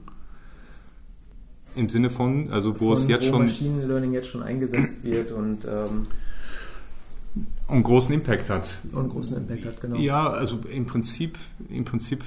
Im 1.74 1.88
Sinne 1.88 2.10
von, 2.10 2.50
also 2.50 2.80
wo 2.80 2.94
von, 2.94 3.04
es 3.04 3.08
jetzt 3.08 3.28
wo 3.28 3.32
schon. 3.32 3.42
Machine 3.42 3.86
Learning 3.86 4.12
jetzt 4.12 4.28
schon 4.28 4.42
eingesetzt 4.42 5.04
wird 5.04 5.32
und. 5.32 5.64
Ähm, 5.64 6.06
und 7.68 7.82
großen 7.82 8.12
Impact 8.14 8.50
hat. 8.50 8.78
Und 8.92 9.10
großen 9.10 9.36
Impact 9.36 9.64
hat, 9.64 9.80
genau. 9.80 9.96
Ja, 9.96 10.28
also 10.30 10.58
im 10.72 10.86
Prinzip, 10.86 11.38
im 11.68 11.84
Prinzip 11.84 12.24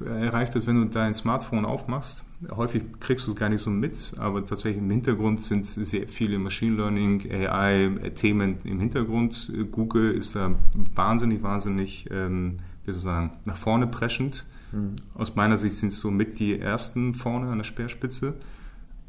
erreicht 0.00 0.56
es, 0.56 0.66
wenn 0.66 0.76
du 0.76 0.84
dein 0.86 1.14
Smartphone 1.14 1.64
aufmachst. 1.64 2.24
Häufig 2.50 2.82
kriegst 3.00 3.26
du 3.26 3.30
es 3.30 3.36
gar 3.36 3.48
nicht 3.48 3.60
so 3.60 3.70
mit, 3.70 4.12
aber 4.18 4.44
tatsächlich 4.44 4.82
im 4.82 4.90
Hintergrund 4.90 5.40
sind 5.40 5.66
sehr 5.66 6.08
viele 6.08 6.38
Machine 6.38 6.76
Learning, 6.76 7.22
AI-Themen 7.30 8.58
im 8.64 8.80
Hintergrund. 8.80 9.50
Google 9.70 10.12
ist 10.12 10.36
da 10.36 10.54
wahnsinnig, 10.94 11.42
wahnsinnig, 11.42 12.08
ähm, 12.10 12.58
wie 12.84 12.92
soll 12.92 12.98
ich 12.98 13.04
sagen, 13.04 13.32
nach 13.44 13.56
vorne 13.56 13.86
preschend. 13.86 14.44
Mhm. 14.72 14.96
Aus 15.14 15.34
meiner 15.36 15.58
Sicht 15.58 15.76
sind 15.76 15.92
es 15.92 16.00
so 16.00 16.10
mit 16.10 16.38
die 16.38 16.58
ersten 16.58 17.14
vorne 17.14 17.48
an 17.48 17.58
der 17.58 17.64
Speerspitze. 17.64 18.34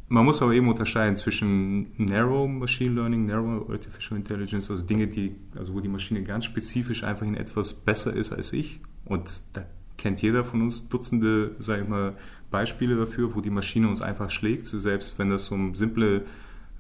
Man 0.08 0.24
muss 0.24 0.42
aber 0.42 0.54
eben 0.54 0.70
unterscheiden 0.70 1.16
zwischen 1.16 1.92
Narrow 1.98 2.48
Machine 2.48 2.94
Learning, 2.94 3.26
Narrow 3.26 3.70
Artificial 3.72 4.20
Intelligence, 4.20 4.70
also 4.70 4.86
Dinge, 4.86 5.08
die, 5.08 5.36
also 5.58 5.74
wo 5.74 5.80
die 5.80 5.88
Maschine 5.88 6.24
ganz 6.24 6.46
spezifisch 6.46 7.04
einfach 7.04 7.26
in 7.26 7.36
etwas 7.36 7.74
besser 7.74 8.14
ist 8.14 8.32
als 8.32 8.54
ich. 8.54 8.82
Und 9.06 9.42
da 9.54 9.66
kennt 9.98 10.22
jeder 10.22 10.44
von 10.44 10.62
uns 10.62 10.88
Dutzende, 10.90 11.56
sage 11.60 11.84
ich 11.84 11.88
mal, 11.88 12.14
Beispiele 12.52 12.96
dafür, 12.96 13.36
wo 13.36 13.42
die 13.42 13.50
Maschine 13.50 13.88
uns 13.88 14.02
einfach 14.02 14.30
schlägt. 14.30 14.66
Selbst 14.66 15.18
wenn 15.20 15.30
das 15.30 15.46
so 15.46 15.56
eine 15.56 15.76
simple 15.76 16.26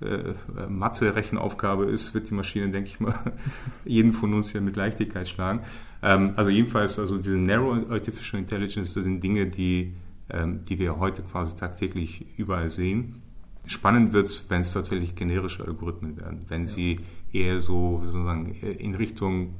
äh, 0.01 0.33
Mathe-Rechenaufgabe 0.67 1.85
ist, 1.85 2.13
wird 2.13 2.29
die 2.29 2.33
Maschine, 2.33 2.69
denke 2.69 2.89
ich 2.89 2.99
mal, 2.99 3.15
jeden 3.85 4.13
von 4.13 4.33
uns 4.33 4.51
hier 4.51 4.61
mit 4.61 4.75
Leichtigkeit 4.75 5.27
schlagen. 5.27 5.61
Ähm, 6.01 6.33
also 6.35 6.49
jedenfalls, 6.49 6.99
also 6.99 7.17
diese 7.17 7.37
Narrow 7.37 7.89
Artificial 7.89 8.41
Intelligence, 8.41 8.93
das 8.93 9.03
sind 9.05 9.23
Dinge, 9.23 9.47
die, 9.47 9.93
ähm, 10.29 10.65
die 10.65 10.79
wir 10.79 10.99
heute 10.99 11.21
quasi 11.23 11.55
tagtäglich 11.55 12.25
überall 12.37 12.69
sehen. 12.69 13.21
Spannend 13.67 14.13
wird 14.13 14.27
es, 14.27 14.49
wenn 14.49 14.61
es 14.61 14.73
tatsächlich 14.73 15.15
generische 15.15 15.63
Algorithmen 15.65 16.19
werden, 16.19 16.45
wenn 16.49 16.63
ja. 16.63 16.67
sie 16.67 16.99
eher 17.31 17.61
so 17.61 18.01
sozusagen 18.05 18.53
in 18.53 18.95
Richtung 18.95 19.55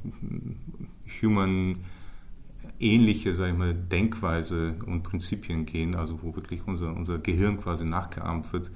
Human 1.21 1.77
ähnliche, 2.79 3.33
sag 3.33 3.49
ich 3.49 3.57
mal, 3.57 3.73
Denkweise 3.73 4.75
und 4.85 5.03
Prinzipien 5.03 5.65
gehen, 5.65 5.95
also 5.95 6.21
wo 6.21 6.35
wirklich 6.35 6.67
unser, 6.67 6.95
unser 6.95 7.19
Gehirn 7.19 7.59
quasi 7.59 7.85
nachgeahmt 7.85 8.51
wird, 8.53 8.71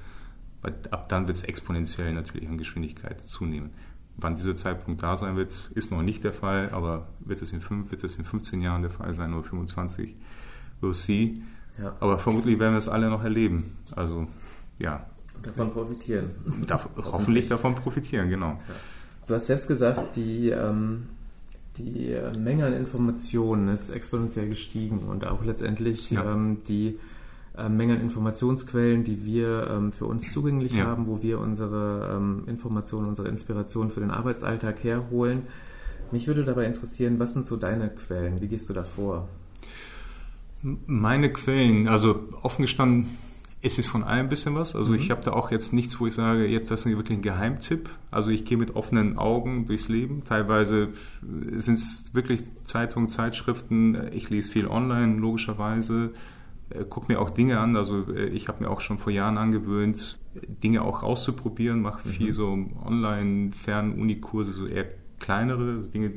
ab 0.91 1.09
dann 1.09 1.27
wird 1.27 1.37
es 1.37 1.43
exponentiell 1.43 2.13
natürlich 2.13 2.47
an 2.49 2.57
Geschwindigkeit 2.57 3.21
zunehmen. 3.21 3.71
Wann 4.17 4.35
dieser 4.35 4.55
Zeitpunkt 4.55 5.01
da 5.01 5.15
sein 5.15 5.37
wird, 5.37 5.71
ist 5.75 5.91
noch 5.91 6.01
nicht 6.01 6.23
der 6.23 6.33
Fall, 6.33 6.69
aber 6.71 7.07
wird 7.19 7.41
es 7.41 7.53
in 7.53 7.61
fünf, 7.61 7.91
wird 7.91 8.03
es 8.03 8.17
in 8.17 8.25
15 8.25 8.61
Jahren 8.61 8.81
der 8.81 8.91
Fall 8.91 9.13
sein 9.13 9.33
oder 9.33 9.43
25? 9.43 10.15
We'll 10.81 10.93
see. 10.93 11.41
Ja. 11.81 11.95
Aber 12.01 12.19
vermutlich 12.19 12.59
werden 12.59 12.73
wir 12.73 12.79
es 12.79 12.89
alle 12.89 13.09
noch 13.09 13.23
erleben. 13.23 13.77
Also, 13.95 14.27
ja. 14.77 15.05
Und 15.35 15.47
davon 15.47 15.71
profitieren. 15.71 16.31
Darf, 16.67 16.89
hoffentlich 16.97 17.47
davon 17.47 17.75
profitieren, 17.75 18.29
genau. 18.29 18.59
Ja. 18.67 18.75
Du 19.25 19.33
hast 19.35 19.45
selbst 19.45 19.67
gesagt, 19.67 20.17
die, 20.17 20.49
ähm, 20.49 21.03
die 21.79 22.15
Menge 22.37 22.65
an 22.65 22.73
Informationen 22.73 23.69
ist 23.69 23.89
exponentiell 23.89 24.49
gestiegen 24.49 24.99
und 25.07 25.25
auch 25.25 25.43
letztendlich 25.43 26.11
Ja. 26.11 26.33
ähm, 26.33 26.57
die 26.67 26.99
äh, 27.57 27.69
Menge 27.69 27.93
an 27.95 28.01
Informationsquellen, 28.01 29.03
die 29.03 29.25
wir 29.25 29.67
ähm, 29.71 29.91
für 29.91 30.05
uns 30.05 30.31
zugänglich 30.31 30.73
Ja. 30.73 30.85
haben, 30.85 31.07
wo 31.07 31.21
wir 31.21 31.39
unsere 31.39 32.15
ähm, 32.15 32.43
Informationen, 32.47 33.07
unsere 33.07 33.27
Inspiration 33.29 33.89
für 33.89 34.01
den 34.01 34.11
Arbeitsalltag 34.11 34.83
herholen. 34.83 35.43
Mich 36.11 36.27
würde 36.27 36.43
dabei 36.43 36.65
interessieren, 36.65 37.19
was 37.19 37.33
sind 37.33 37.45
so 37.45 37.55
deine 37.55 37.89
Quellen? 37.89 38.41
Wie 38.41 38.47
gehst 38.47 38.69
du 38.69 38.73
da 38.73 38.83
vor? 38.83 39.27
Meine 40.61 41.31
Quellen, 41.31 41.87
also 41.87 42.23
offen 42.41 42.63
gestanden, 42.63 43.07
es 43.61 43.77
ist 43.77 43.87
von 43.87 44.03
allem 44.03 44.27
ein 44.27 44.29
bisschen 44.29 44.55
was. 44.55 44.75
Also 44.75 44.93
ich 44.93 45.11
habe 45.11 45.21
da 45.21 45.33
auch 45.33 45.51
jetzt 45.51 45.73
nichts, 45.73 45.99
wo 45.99 46.07
ich 46.07 46.13
sage, 46.13 46.47
jetzt 46.47 46.71
das 46.71 46.85
ist 46.85 46.95
wirklich 46.95 47.17
ein 47.17 47.21
Geheimtipp. 47.21 47.89
Also 48.09 48.29
ich 48.29 48.45
gehe 48.45 48.57
mit 48.57 48.75
offenen 48.75 49.17
Augen 49.17 49.65
durchs 49.65 49.89
Leben. 49.89 50.23
Teilweise 50.23 50.89
sind 51.21 51.73
es 51.77 52.13
wirklich 52.13 52.41
Zeitungen, 52.63 53.09
Zeitschriften. 53.09 54.09
Ich 54.13 54.29
lese 54.29 54.49
viel 54.49 54.67
online, 54.67 55.17
logischerweise. 55.17 56.11
Äh, 56.69 56.85
Guck 56.89 57.09
mir 57.09 57.19
auch 57.19 57.29
Dinge 57.29 57.59
an. 57.59 57.75
Also 57.75 58.05
äh, 58.13 58.27
ich 58.27 58.47
habe 58.47 58.63
mir 58.63 58.69
auch 58.69 58.79
schon 58.79 58.97
vor 58.97 59.11
Jahren 59.11 59.37
angewöhnt, 59.37 60.19
Dinge 60.63 60.81
auch 60.81 61.03
auszuprobieren. 61.03 61.81
Mache 61.81 62.07
viel 62.07 62.31
so 62.33 62.57
online, 62.85 63.51
Fern-Uni-Kurse, 63.51 64.53
so 64.53 64.67
eher 64.67 64.85
kleinere 65.19 65.83
Dinge, 65.89 66.13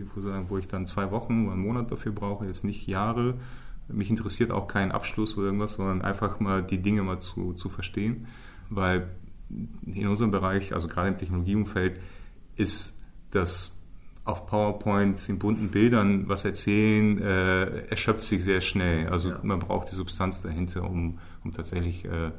wo 0.49 0.59
ich 0.59 0.69
dann 0.69 0.87
zwei 0.87 1.11
Wochen 1.11 1.47
oder 1.47 1.55
einen 1.55 1.63
Monat 1.63 1.91
dafür 1.91 2.13
brauche, 2.13 2.47
jetzt 2.47 2.63
nicht 2.63 2.87
Jahre. 2.87 3.35
Mich 3.93 4.11
interessiert 4.11 4.51
auch 4.51 4.67
kein 4.67 4.93
Abschluss 4.93 5.37
oder 5.37 5.47
irgendwas, 5.47 5.75
sondern 5.75 6.03
einfach 6.03 6.41
mal 6.41 6.63
die 6.63 6.79
Dinge 6.79 7.03
mal 7.03 7.19
zu, 7.19 7.53
zu 7.55 7.69
verstehen. 7.69 8.27
Weil 8.71 9.09
in 9.87 10.09
unserem 10.09 10.31
Bereich, 10.31 10.75
also 10.75 10.89
gerade 10.89 11.09
im 11.09 11.19
Technologieumfeld, 11.19 12.01
ist 12.57 12.99
das 13.31 13.79
auf 14.25 14.47
PowerPoint 14.47 15.29
in 15.29 15.39
bunten 15.39 15.69
Bildern 15.69 16.29
was 16.29 16.45
erzählen, 16.45 17.21
äh, 17.21 17.87
erschöpft 17.87 18.25
sich 18.25 18.45
sehr 18.45 18.61
schnell. 18.61 19.09
Also 19.09 19.31
Ja. 19.31 19.41
man 19.43 19.59
braucht 19.59 19.91
die 19.91 19.97
Substanz 19.97 20.43
dahinter, 20.43 20.89
um, 20.89 21.19
um 21.45 21.53
tatsächlich 21.53 22.05
äh, 22.05 22.31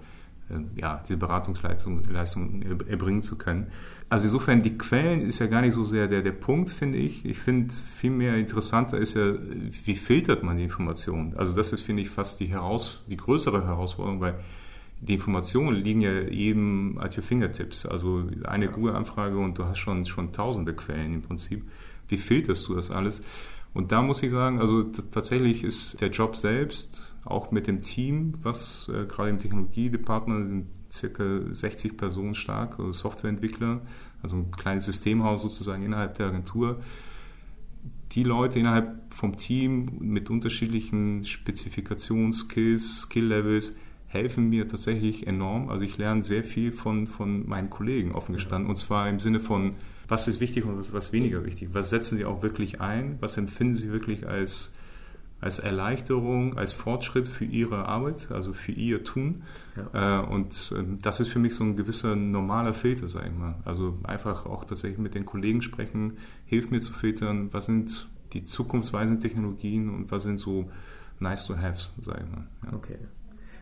ja, 0.75 1.01
diese 1.07 1.17
Beratungsleistung 1.17 2.03
Leistung 2.11 2.61
er- 2.61 2.87
erbringen 2.89 3.21
zu 3.21 3.37
können. 3.37 3.67
Also 4.09 4.25
insofern, 4.25 4.61
die 4.61 4.77
Quellen 4.77 5.21
ist 5.21 5.39
ja 5.39 5.47
gar 5.47 5.61
nicht 5.61 5.73
so 5.73 5.85
sehr 5.85 6.07
der, 6.07 6.21
der 6.21 6.33
Punkt, 6.33 6.69
finde 6.69 6.97
ich. 6.97 7.25
Ich 7.25 7.39
finde, 7.39 7.73
viel 7.73 8.11
mehr 8.11 8.35
interessanter 8.35 8.97
ist 8.97 9.15
ja, 9.15 9.33
wie 9.85 9.95
filtert 9.95 10.43
man 10.43 10.57
die 10.57 10.63
Informationen? 10.63 11.33
Also 11.37 11.53
das 11.53 11.71
ist, 11.71 11.81
finde 11.81 12.03
ich, 12.03 12.09
fast 12.09 12.39
die, 12.39 12.47
heraus, 12.47 13.01
die 13.07 13.17
größere 13.17 13.65
Herausforderung, 13.65 14.21
weil 14.21 14.35
die 15.01 15.15
Informationen 15.15 15.75
liegen 15.75 16.01
ja 16.01 16.21
jedem 16.21 16.97
at 16.99 17.17
your 17.17 17.23
fingertips. 17.23 17.85
Also 17.85 18.25
eine 18.43 18.69
Google-Anfrage 18.69 19.37
und 19.37 19.57
du 19.57 19.65
hast 19.65 19.79
schon, 19.79 20.05
schon 20.05 20.31
tausende 20.31 20.73
Quellen 20.73 21.15
im 21.15 21.21
Prinzip. 21.21 21.63
Wie 22.07 22.17
filterst 22.17 22.67
du 22.67 22.75
das 22.75 22.91
alles? 22.91 23.23
Und 23.73 23.91
da 23.91 24.01
muss 24.01 24.21
ich 24.21 24.29
sagen, 24.31 24.59
also 24.59 24.83
tatsächlich 24.83 25.63
ist 25.63 25.99
der 25.99 26.09
Job 26.09 26.35
selbst, 26.35 27.12
auch 27.25 27.51
mit 27.51 27.67
dem 27.67 27.81
Team, 27.81 28.33
was 28.41 28.89
äh, 28.89 29.05
gerade 29.05 29.29
im 29.29 29.39
Technologiedepartment 29.39 30.47
sind 30.47 30.67
circa 30.93 31.41
60 31.49 31.97
Personen 31.97 32.35
stark, 32.35 32.79
also 32.79 32.91
Softwareentwickler, 32.91 33.81
also 34.21 34.35
ein 34.37 34.51
kleines 34.51 34.85
Systemhaus 34.85 35.41
sozusagen 35.41 35.83
innerhalb 35.83 36.15
der 36.15 36.27
Agentur. 36.27 36.81
Die 38.11 38.23
Leute 38.23 38.59
innerhalb 38.59 39.11
vom 39.11 39.37
Team 39.37 39.97
mit 39.99 40.29
unterschiedlichen 40.29 41.25
Spezifikations-Skills, 41.25 43.01
Skill-Levels 43.01 43.73
helfen 44.05 44.49
mir 44.49 44.67
tatsächlich 44.67 45.25
enorm. 45.25 45.69
Also 45.69 45.81
ich 45.81 45.97
lerne 45.97 46.23
sehr 46.23 46.43
viel 46.43 46.71
von, 46.71 47.07
von 47.07 47.47
meinen 47.49 47.71
Kollegen 47.71 48.11
offen 48.11 48.33
gestanden. 48.33 48.69
Und 48.69 48.75
zwar 48.75 49.09
im 49.09 49.19
Sinne 49.19 49.39
von, 49.39 49.73
was 50.07 50.27
ist 50.27 50.39
wichtig 50.39 50.65
und 50.65 50.77
was, 50.77 50.93
was 50.93 51.11
weniger 51.11 51.43
wichtig. 51.43 51.69
Was 51.73 51.89
setzen 51.89 52.17
sie 52.17 52.25
auch 52.25 52.43
wirklich 52.43 52.79
ein? 52.79 53.17
Was 53.19 53.37
empfinden 53.37 53.75
sie 53.75 53.91
wirklich 53.91 54.27
als, 54.27 54.73
als 55.43 55.59
Erleichterung, 55.59 56.57
als 56.57 56.71
Fortschritt 56.71 57.27
für 57.27 57.43
ihre 57.43 57.85
Arbeit, 57.85 58.31
also 58.31 58.53
für 58.53 58.71
ihr 58.71 59.03
Tun? 59.03 59.43
Äh, 59.93 60.19
und 60.19 60.73
ähm, 60.75 60.99
das 61.01 61.19
ist 61.19 61.27
für 61.27 61.39
mich 61.39 61.53
so 61.53 61.65
ein 61.65 61.75
gewisser 61.75 62.15
normaler 62.15 62.73
Filter, 62.73 63.09
sag 63.09 63.25
ich 63.27 63.37
mal. 63.37 63.55
Also 63.65 63.97
einfach 64.03 64.45
auch 64.45 64.63
tatsächlich 64.63 64.99
mit 64.99 65.15
den 65.15 65.25
Kollegen 65.25 65.61
sprechen, 65.61 66.17
hilft 66.45 66.71
mir 66.71 66.79
zu 66.79 66.93
filtern, 66.93 67.49
was 67.51 67.65
sind 67.65 68.07
die 68.31 68.45
zukunftsweisenden 68.45 69.19
Technologien 69.19 69.89
und 69.89 70.11
was 70.11 70.23
sind 70.23 70.39
so 70.39 70.69
nice 71.19 71.45
to 71.45 71.57
haves, 71.57 71.93
sag 72.01 72.21
ich 72.21 72.31
mal. 72.31 72.47
Ja. 72.65 72.77
Okay. 72.77 72.97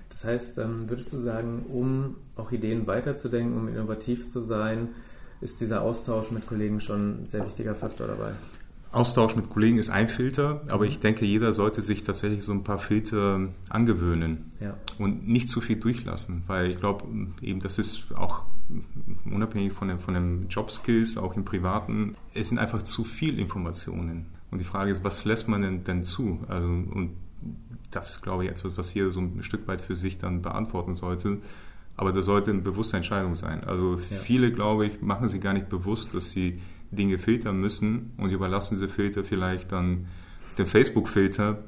Das 0.10 0.24
heißt, 0.24 0.58
würdest 0.58 1.14
du 1.14 1.18
sagen, 1.18 1.66
um 1.70 2.16
auch 2.36 2.52
Ideen 2.52 2.86
weiterzudenken, 2.86 3.58
um 3.58 3.68
innovativ 3.68 4.28
zu 4.28 4.42
sein, 4.42 4.90
ist 5.40 5.62
dieser 5.62 5.82
Austausch 5.82 6.32
mit 6.32 6.46
Kollegen 6.46 6.80
schon 6.80 7.22
ein 7.22 7.26
sehr 7.26 7.44
wichtiger 7.44 7.74
Faktor 7.74 8.08
dabei? 8.08 8.34
Austausch 8.92 9.36
mit 9.38 9.50
Kollegen 9.50 9.78
ist 9.78 9.90
ein 9.90 10.10
Filter, 10.10 10.62
aber 10.68 10.86
ich 10.86 11.00
denke, 11.00 11.26
jeder 11.26 11.54
sollte 11.54 11.82
sich 11.82 12.04
tatsächlich 12.04 12.44
so 12.44 12.52
ein 12.52 12.64
paar 12.64 12.78
Filter 12.80 13.48
angewöhnen 13.70 14.52
Ja. 14.60 14.76
und 14.98 15.28
nicht 15.28 15.48
zu 15.48 15.62
viel 15.62 15.78
durchlassen, 15.78 16.44
weil 16.48 16.72
ich 16.72 16.78
glaube, 16.80 17.06
eben 17.42 17.62
das 17.62 17.78
ist 17.78 18.14
auch 18.16 18.44
unabhängig 19.26 19.72
von 19.74 19.88
den, 19.88 20.00
von 20.00 20.14
den 20.14 20.48
Jobskills, 20.50 21.18
auch 21.18 21.36
im 21.38 21.46
Privaten, 21.46 22.16
es 22.34 22.50
sind 22.50 22.58
einfach 22.60 22.82
zu 22.82 23.04
viel 23.04 23.40
Informationen. 23.40 24.26
Und 24.50 24.60
die 24.60 24.66
Frage 24.66 24.92
ist, 24.92 25.04
was 25.04 25.24
lässt 25.24 25.48
man 25.48 25.62
denn, 25.62 25.84
denn 25.86 26.04
zu? 26.04 26.40
Also, 26.50 26.68
und 26.68 27.12
das 27.92 28.12
ist, 28.12 28.22
glaube 28.22 28.44
ich, 28.46 28.50
etwas, 28.50 28.78
was 28.78 28.90
hier 28.90 29.12
so 29.12 29.22
ein 29.22 29.42
Stück 29.44 29.68
weit 29.68 29.80
für 29.82 29.96
sich 29.96 30.18
dann 30.18 30.42
beantworten 30.42 30.96
sollte. 30.96 31.38
Aber 31.98 32.12
das 32.12 32.26
sollte 32.26 32.52
eine 32.52 32.62
bewusste 32.62 32.98
Entscheidung 32.98 33.36
sein. 33.36 33.64
Also 33.66 34.00
Ja. 34.10 34.18
viele, 34.18 34.52
glaube 34.52 34.86
ich, 34.88 35.02
machen 35.02 35.30
sich 35.30 35.40
gar 35.42 35.54
nicht 35.54 35.70
bewusst, 35.70 36.14
dass 36.14 36.32
sie 36.32 36.60
Dinge 36.92 37.18
filtern 37.18 37.58
müssen 37.60 38.12
und 38.18 38.30
überlassen 38.32 38.76
diese 38.76 38.90
Filter 38.90 39.24
vielleicht 39.24 39.72
dann 39.72 40.08
dem 40.58 40.68
Facebook-Filter. 40.68 41.64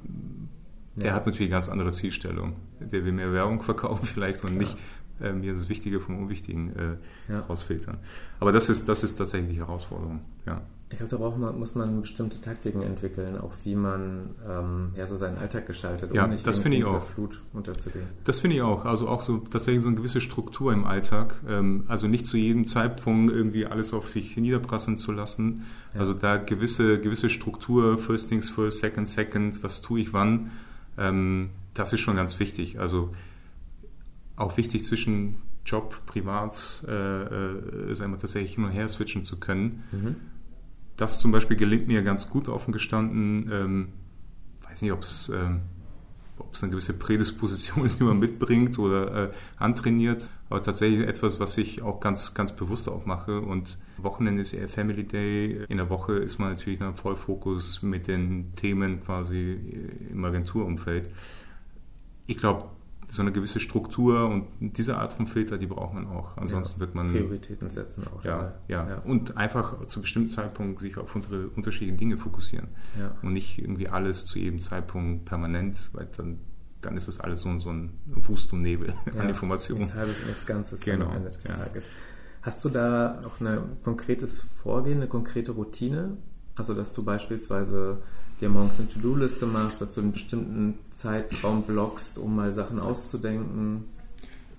Der 0.96 1.08
Ja. 1.08 1.13
hat 1.13 1.25
natürlich 1.25 1.50
ganz 1.50 1.70
andere 1.70 1.92
Zielstellung. 1.92 2.53
Der 2.80 3.03
will 3.06 3.13
mehr 3.13 3.32
Werbung 3.34 3.62
verkaufen 3.63 4.06
vielleicht 4.06 4.44
und 4.44 4.58
nicht 4.58 4.77
äh, 5.22 5.32
mir 5.34 5.53
das 5.53 5.70
Wichtige 5.70 6.00
vom 6.00 6.17
Unwichtigen 6.17 6.75
äh, 6.75 7.32
Ja. 7.32 7.39
rausfiltern. 7.41 7.98
Aber 8.39 8.51
das 8.51 8.70
ist, 8.70 8.88
das 8.89 9.03
ist 9.03 9.15
tatsächlich 9.15 9.51
die 9.53 9.60
Herausforderung. 9.60 10.22
Ja. 10.46 10.62
Ich 10.89 11.00
glaube, 11.00 11.10
da 11.10 11.17
braucht 11.17 11.39
man, 11.39 11.58
muss 11.58 11.74
man 11.74 12.01
bestimmte 12.01 12.39
Taktiken 12.39 12.84
entwickeln, 12.84 13.36
auch 13.39 13.51
wie 13.63 13.74
man 13.74 14.36
ähm, 14.48 14.91
ja, 14.96 15.08
so 15.08 15.15
seinen 15.15 15.39
Alltag 15.39 15.65
gestaltet, 15.65 16.13
Ja, 16.13 16.25
um 16.25 16.29
nicht 16.29 16.46
das 16.46 16.60
in 16.60 16.72
dieser 16.72 16.88
auch. 16.88 17.01
Flut 17.01 17.41
unterzugehen. 17.51 18.05
Das 18.25 18.41
finde 18.41 18.58
ich 18.58 18.62
auch. 18.62 18.86
Also 18.86 19.08
auch 19.08 19.24
so 19.24 19.38
tatsächlich 19.39 19.82
so 19.82 19.88
eine 19.88 19.98
gewisse 19.98 20.22
Struktur 20.22 20.72
im 20.72 20.86
Alltag. 20.86 21.34
Ähm, 21.50 21.86
also 21.88 22.08
nicht 22.08 22.27
zu 22.27 22.38
jedem 22.38 22.65
Zeitpunkt 22.65 23.34
irgendwie 23.34 23.65
alles 23.65 23.91
auf 23.91 24.08
sich 24.12 24.38
niederprasseln 24.38 25.00
zu 25.00 25.12
lassen. 25.12 25.63
Also 25.96 26.13
da 26.13 26.38
gewisse, 26.38 27.01
gewisse 27.01 27.32
Struktur, 27.32 27.98
First 27.98 28.29
Things 28.29 28.51
First, 28.51 28.77
Second 28.79 29.10
Second, 29.10 29.63
was 29.63 29.82
tue 29.82 30.00
ich 30.01 30.13
wann, 30.13 30.51
ähm, 31.00 31.50
das 31.74 31.91
ist 31.91 32.01
schon 32.01 32.17
ganz 32.17 32.38
wichtig. 32.39 32.79
Also 32.79 33.10
auch 34.36 34.58
wichtig 34.58 34.84
zwischen 34.84 35.42
Job, 35.66 36.06
Privat, 36.06 36.84
äh, 36.88 36.92
äh, 36.92 37.94
sagen 37.94 38.12
wir 38.12 38.18
tatsächlich 38.18 38.56
hin 38.56 38.66
und 38.66 38.72
her 38.72 38.90
switchen 38.90 39.24
zu 39.24 39.40
können. 39.40 39.84
Das 40.98 41.20
zum 41.20 41.32
Beispiel 41.32 41.58
gelingt 41.58 41.88
mir 41.88 42.04
ganz 42.04 42.30
gut 42.30 42.50
offen 42.50 42.72
gestanden. 42.72 43.50
Ähm, 43.52 43.88
weiß 44.68 44.82
nicht, 44.82 44.92
ob 44.92 45.02
es 45.02 45.32
ähm, 45.34 45.62
ob 46.38 46.54
es 46.54 46.63
eine 46.63 46.72
gewisse 46.72 46.94
Prädisposition 46.94 47.86
ist, 47.86 48.00
die 48.00 48.04
man 48.04 48.20
mitbringt 48.20 48.78
oder 48.80 49.30
äh, 49.30 49.32
antrainiert, 49.58 50.30
aber 50.50 50.63
tatsächlich 50.63 51.08
etwas, 51.08 51.40
was 51.40 51.58
ich 51.58 51.82
auch 51.82 52.00
ganz, 52.00 52.34
ganz 52.34 52.56
bewusst 52.56 52.90
auch 52.90 53.06
mache. 53.06 53.42
Und 53.42 53.78
Wochenende 53.98 54.42
ist 54.42 54.54
eher 54.54 54.70
Family 54.70 55.06
Day. 55.06 55.66
In 55.70 55.78
der 55.78 55.90
Woche 55.90 56.13
ist 56.13 56.40
man 56.40 56.50
natürlich 56.50 56.80
dann 56.80 56.96
voll 56.96 57.16
Fokus 57.16 57.82
mit 57.82 58.08
den 58.08 58.56
Themen 58.56 59.04
quasi 59.04 59.58
im 60.12 60.24
Agenturumfeld. 60.25 61.10
Ich 62.25 62.38
glaube, 62.38 62.66
so 63.13 63.22
eine 63.22 63.32
gewisse 63.32 63.60
Struktur 63.60 64.27
und 64.27 64.48
diese 64.60 64.98
Art 64.98 65.13
von 65.13 65.27
Filter, 65.27 65.58
die 65.60 65.67
braucht 65.67 65.93
man 65.93 66.08
auch. 66.08 66.36
Ansonsten 66.38 66.79
wird 66.79 66.96
man 66.96 67.12
Prioritäten 67.12 67.70
setzen 67.70 68.05
auch 68.08 68.24
ja, 68.24 68.38
dabei. 68.38 68.53
ja, 68.89 68.98
Und 69.05 69.38
einfach 69.38 69.86
zu 69.86 70.01
bestimmten 70.01 70.29
Zeitpunkt 70.29 70.79
sich 70.79 70.98
auf 70.98 71.15
unter- 71.15 71.50
unterschiedliche 71.55 71.96
Dinge 71.98 72.17
fokussieren. 72.17 72.70
Ja. 73.00 73.15
Und 73.22 73.34
nicht 73.34 73.60
irgendwie 73.60 73.88
alles 73.88 74.25
zu 74.25 74.39
jedem 74.39 74.60
Zeitpunkt 74.60 75.25
permanent, 75.25 75.91
weil 75.93 76.08
dann, 76.17 76.39
dann 76.82 76.98
ist 76.98 77.08
das 77.08 77.20
alles 77.20 77.41
so, 77.41 77.60
so 77.60 77.70
ein 77.70 77.91
Wust 78.08 78.51
und 78.51 78.63
Nebel 78.63 78.93
Ja, 79.15 79.22
an 79.22 79.29
Informationen. 79.29 79.93
Halbes 79.93 80.20
und 80.22 80.27
nichts 80.27 80.46
Ganzes 80.48 80.82
Genau, 80.82 81.05
am 81.10 81.17
Ende 81.17 81.32
des 81.32 81.43
ja. 81.43 81.55
Tages. 81.55 81.88
Hast 82.41 82.65
du 82.65 82.70
da 82.70 83.22
auch 83.25 83.39
ein 83.39 83.60
konkretes 83.84 84.41
Vorgehen, 84.41 84.98
eine 84.98 85.08
konkrete 85.08 85.51
Routine? 85.51 86.17
Also, 86.55 86.74
dass 86.74 86.93
du 86.93 87.03
beispielsweise 87.03 88.01
dir 88.44 88.50
morgens 88.50 88.80
eine 88.80 88.90
To-Do-Liste 88.90 89.46
machst, 89.46 89.82
dass 89.82 89.94
du 89.94 90.02
einen 90.02 90.12
bestimmten 90.12 90.76
Zeitraum 90.92 91.64
blockst, 91.64 92.18
um 92.18 92.36
mal 92.36 92.54
Sachen 92.54 92.80
auszudenken? 92.80 93.86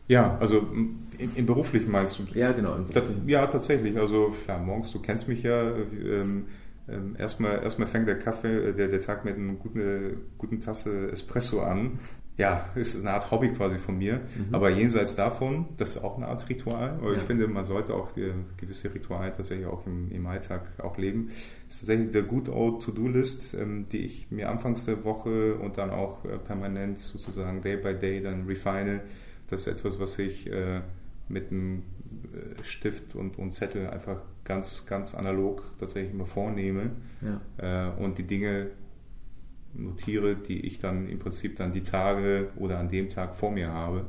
Ja, 0.09 0.37
also 0.39 0.59
im, 0.59 0.99
im 1.35 1.47
Beruflichen 1.47 1.91
meinst 1.91 2.19
du? 2.19 2.39
Ja, 2.39 2.53
genau. 2.53 2.77
im 2.77 2.91
Das, 2.91 3.05
ja, 3.27 3.47
tatsächlich. 3.47 3.99
Also 3.99 4.35
klar, 4.45 4.59
morgens, 4.59 4.91
du 4.93 5.01
kennst 5.01 5.29
mich 5.29 5.43
ja. 5.43 5.71
Ähm, 5.71 6.47
ähm, 6.87 7.17
erstmal, 7.19 7.63
erstmal 7.63 7.89
fängt 7.89 8.09
der 8.09 8.19
Kaffee, 8.19 8.69
äh, 8.69 8.75
der, 8.75 8.89
der 8.89 9.01
Tag 9.01 9.25
mit 9.25 9.37
einer 9.37 9.55
guten, 9.55 10.19
guten 10.37 10.61
Tasse 10.61 11.11
Espresso 11.11 11.63
an. 11.63 11.99
Ja, 12.37 12.69
ist 12.75 12.99
eine 12.99 13.13
Art 13.13 13.31
Hobby 13.31 13.51
quasi 13.53 13.79
von 13.79 13.97
mir. 13.97 14.15
Mhm. 14.15 14.55
Aber 14.55 14.69
jenseits 14.69 15.15
davon, 15.15 15.67
das 15.77 15.91
ist 15.91 16.03
auch 16.03 16.17
eine 16.17 16.27
Art 16.27 16.49
Ritual. 16.49 16.91
Aber 17.01 17.13
ja. 17.13 17.19
ich 17.19 17.23
finde, 17.23 17.47
man 17.47 17.65
sollte 17.65 17.95
auch 17.95 18.11
gewisse 18.57 18.93
Rituale 18.93 19.33
tatsächlich 19.33 19.67
auch 19.67 19.87
im, 19.87 20.11
im 20.11 20.27
Alltag 20.27 20.63
auch 20.79 20.99
leben. 20.99 21.29
Das 21.69 21.77
ist 21.77 21.81
tatsächlich 21.81 22.11
der 22.11 22.23
Good 22.23 22.49
Old 22.49 22.83
To-Do-List, 22.83 23.55
ähm, 23.55 23.87
die 23.91 23.99
ich 23.99 24.31
mir 24.33 24.51
anfangs 24.51 24.85
der 24.85 25.05
Woche 25.05 25.55
und 25.55 25.79
dann 25.79 25.91
auch 25.91 26.25
äh, 26.25 26.39
permanent 26.39 26.99
sozusagen 26.99 27.63
Day 27.63 27.77
by 27.77 27.95
Day 27.95 28.21
dann 28.21 28.47
refine. 28.47 29.03
Das 29.49 29.63
ist 29.63 29.67
etwas, 29.69 30.01
was 30.01 30.19
ich 30.19 30.51
äh, 30.51 30.81
mit 31.29 31.53
einem 31.53 31.85
äh, 32.33 32.65
Stift 32.65 33.15
und, 33.15 33.39
und 33.39 33.53
Zettel 33.53 33.89
einfach 33.89 34.23
ganz, 34.43 34.87
ganz 34.87 35.15
analog 35.15 35.63
tatsächlich 35.79 36.13
immer 36.13 36.27
vornehme 36.27 36.91
ja. 37.23 37.95
und 37.95 38.19
die 38.19 38.27
Dinge 38.27 38.73
notiere, 39.75 40.37
die 40.37 40.61
ich 40.67 40.79
dann 40.79 41.09
im 41.09 41.19
Prinzip 41.19 41.57
dann 41.57 41.73
die 41.73 41.83
Tage 41.83 42.51
oder 42.57 42.79
an 42.79 42.89
dem 42.89 43.09
Tag 43.09 43.37
vor 43.37 43.51
mir 43.51 43.69
habe. 43.69 44.07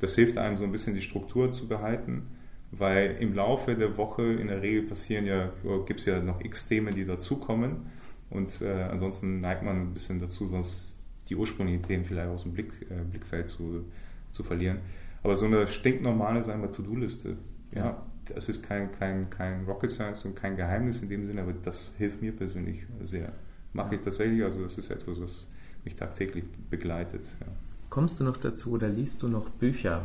Das 0.00 0.14
hilft 0.14 0.38
einem 0.38 0.56
so 0.56 0.64
ein 0.64 0.72
bisschen 0.72 0.94
die 0.94 1.02
Struktur 1.02 1.52
zu 1.52 1.66
behalten, 1.66 2.28
weil 2.70 3.16
im 3.20 3.34
Laufe 3.34 3.74
der 3.74 3.96
Woche 3.96 4.22
in 4.22 4.48
der 4.48 4.62
Regel 4.62 4.82
passieren 4.82 5.26
ja, 5.26 5.50
gibt 5.86 6.00
es 6.00 6.06
ja 6.06 6.20
noch 6.20 6.40
x 6.40 6.68
Themen, 6.68 6.94
die 6.94 7.04
dazukommen 7.04 7.86
und 8.30 8.60
äh, 8.60 8.82
ansonsten 8.84 9.40
neigt 9.40 9.62
man 9.62 9.76
ein 9.82 9.94
bisschen 9.94 10.20
dazu, 10.20 10.46
sonst 10.46 10.98
die 11.28 11.36
ursprünglichen 11.36 11.82
Themen 11.82 12.04
vielleicht 12.04 12.28
aus 12.28 12.42
dem 12.42 12.52
Blick, 12.52 12.72
äh, 12.90 13.02
Blickfeld 13.10 13.48
zu, 13.48 13.84
zu 14.30 14.42
verlieren. 14.42 14.78
Aber 15.22 15.36
so 15.36 15.46
eine 15.46 15.66
stinknormale, 15.66 16.44
sagen 16.44 16.62
wir, 16.62 16.72
To-Do-Liste, 16.72 17.36
ja. 17.74 17.78
ja, 17.78 18.06
das 18.26 18.48
ist 18.48 18.62
kein, 18.62 18.92
kein, 18.92 19.30
kein 19.30 19.64
Rocket 19.64 19.90
Science 19.90 20.24
und 20.24 20.36
kein 20.36 20.56
Geheimnis 20.56 21.02
in 21.02 21.08
dem 21.08 21.26
Sinne, 21.26 21.42
aber 21.42 21.52
das 21.52 21.94
hilft 21.98 22.22
mir 22.22 22.32
persönlich 22.32 22.86
sehr 23.04 23.32
mache 23.72 23.96
ich 23.96 24.00
tatsächlich. 24.02 24.42
Also 24.42 24.62
das 24.62 24.78
ist 24.78 24.90
etwas, 24.90 25.20
was 25.20 25.46
mich 25.84 25.96
tagtäglich 25.96 26.44
begleitet. 26.70 27.28
Ja. 27.40 27.46
Kommst 27.90 28.20
du 28.20 28.24
noch 28.24 28.36
dazu 28.36 28.72
oder 28.72 28.88
liest 28.88 29.22
du 29.22 29.28
noch 29.28 29.48
Bücher? 29.48 30.02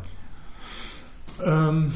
Ähm, 1.43 1.91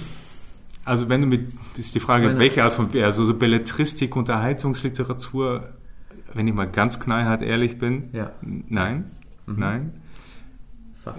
also 0.84 1.10
wenn 1.10 1.22
du 1.22 1.28
mit, 1.28 1.52
ist 1.78 1.96
die 1.96 2.00
Frage, 2.00 2.28
Meine 2.28 2.40
welche 2.40 2.64
Art 2.64 2.74
von, 2.74 2.90
also 3.02 3.26
so 3.26 3.34
Belletristik, 3.34 4.16
Unterhaltungsliteratur, 4.16 5.74
wenn 6.34 6.48
ich 6.48 6.54
mal 6.54 6.70
ganz 6.70 7.00
knallhart 7.00 7.42
ehrlich 7.42 7.78
bin, 7.78 8.10
ja. 8.14 8.32
nein, 8.42 9.12
mhm. 9.46 9.60
nein. 9.60 9.94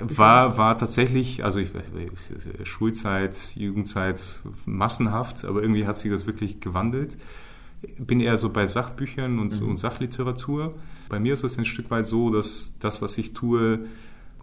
War, 0.00 0.58
war 0.58 0.76
tatsächlich, 0.76 1.44
also 1.44 1.58
ich, 1.58 1.70
Schulzeit, 2.64 3.54
Jugendzeit 3.56 4.42
massenhaft, 4.66 5.46
aber 5.46 5.62
irgendwie 5.62 5.86
hat 5.86 5.96
sich 5.96 6.10
das 6.10 6.26
wirklich 6.26 6.60
gewandelt 6.60 7.16
bin 7.98 8.20
eher 8.20 8.38
so 8.38 8.50
bei 8.50 8.66
Sachbüchern 8.66 9.38
und, 9.38 9.60
mhm. 9.60 9.68
und 9.68 9.76
Sachliteratur. 9.76 10.74
Bei 11.08 11.18
mir 11.20 11.34
ist 11.34 11.44
es 11.44 11.58
ein 11.58 11.64
Stück 11.64 11.90
weit 11.90 12.06
so, 12.06 12.30
dass 12.30 12.72
das, 12.80 13.00
was 13.02 13.16
ich 13.18 13.32
tue, 13.32 13.80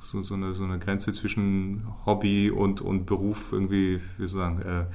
so, 0.01 0.21
so, 0.21 0.35
eine, 0.35 0.53
so 0.53 0.63
eine 0.63 0.79
Grenze 0.79 1.11
zwischen 1.11 1.83
Hobby 2.05 2.51
und, 2.51 2.81
und 2.81 3.05
Beruf 3.05 3.51
irgendwie, 3.51 3.99
wie 4.17 4.27
soll 4.27 4.41
ich 4.41 4.57
sagen, 4.57 4.87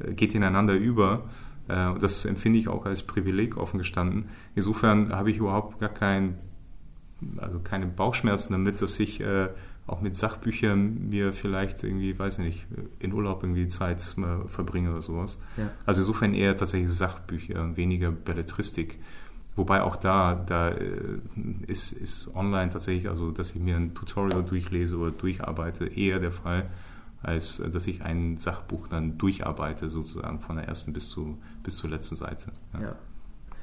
äh, 0.00 0.12
geht 0.14 0.34
ineinander 0.34 0.74
über. 0.74 1.24
Äh, 1.68 1.98
das 2.00 2.24
empfinde 2.24 2.58
ich 2.58 2.68
auch 2.68 2.84
als 2.86 3.02
Privileg 3.02 3.56
offen 3.56 3.78
gestanden. 3.78 4.26
Insofern 4.54 5.12
habe 5.12 5.30
ich 5.30 5.38
überhaupt 5.38 5.80
gar 5.80 5.88
kein, 5.88 6.38
also 7.38 7.60
keine 7.60 7.86
Bauchschmerzen 7.86 8.52
damit, 8.52 8.80
dass 8.82 9.00
ich 9.00 9.20
äh, 9.20 9.48
auch 9.86 10.00
mit 10.00 10.14
Sachbüchern 10.14 11.08
mir 11.08 11.32
vielleicht 11.32 11.82
irgendwie, 11.82 12.18
weiß 12.18 12.38
ich 12.38 12.44
nicht, 12.44 12.66
in 13.00 13.12
Urlaub 13.12 13.42
irgendwie 13.42 13.66
Zeit 13.66 14.00
verbringe 14.46 14.92
oder 14.92 15.02
sowas. 15.02 15.38
Ja. 15.56 15.70
Also 15.84 16.00
insofern 16.00 16.34
eher 16.34 16.56
tatsächlich 16.56 16.92
Sachbücher, 16.92 17.76
weniger 17.76 18.10
Belletristik. 18.12 19.00
Wobei 19.54 19.82
auch 19.82 19.96
da, 19.96 20.34
da 20.34 20.70
äh, 20.70 21.18
ist, 21.66 21.92
ist 21.92 22.34
online 22.34 22.70
tatsächlich, 22.70 23.08
also 23.10 23.32
dass 23.32 23.50
ich 23.50 23.60
mir 23.60 23.76
ein 23.76 23.94
Tutorial 23.94 24.44
durchlese 24.44 24.96
oder 24.96 25.10
durcharbeite, 25.10 25.86
eher 25.86 26.20
der 26.20 26.32
Fall, 26.32 26.70
als 27.22 27.60
äh, 27.60 27.70
dass 27.70 27.86
ich 27.86 28.02
ein 28.02 28.38
Sachbuch 28.38 28.88
dann 28.88 29.18
durcharbeite, 29.18 29.90
sozusagen 29.90 30.40
von 30.40 30.56
der 30.56 30.68
ersten 30.68 30.94
bis, 30.94 31.08
zu, 31.10 31.38
bis 31.62 31.76
zur 31.76 31.90
letzten 31.90 32.16
Seite. 32.16 32.50
Ja. 32.72 32.80
ja. 32.80 32.96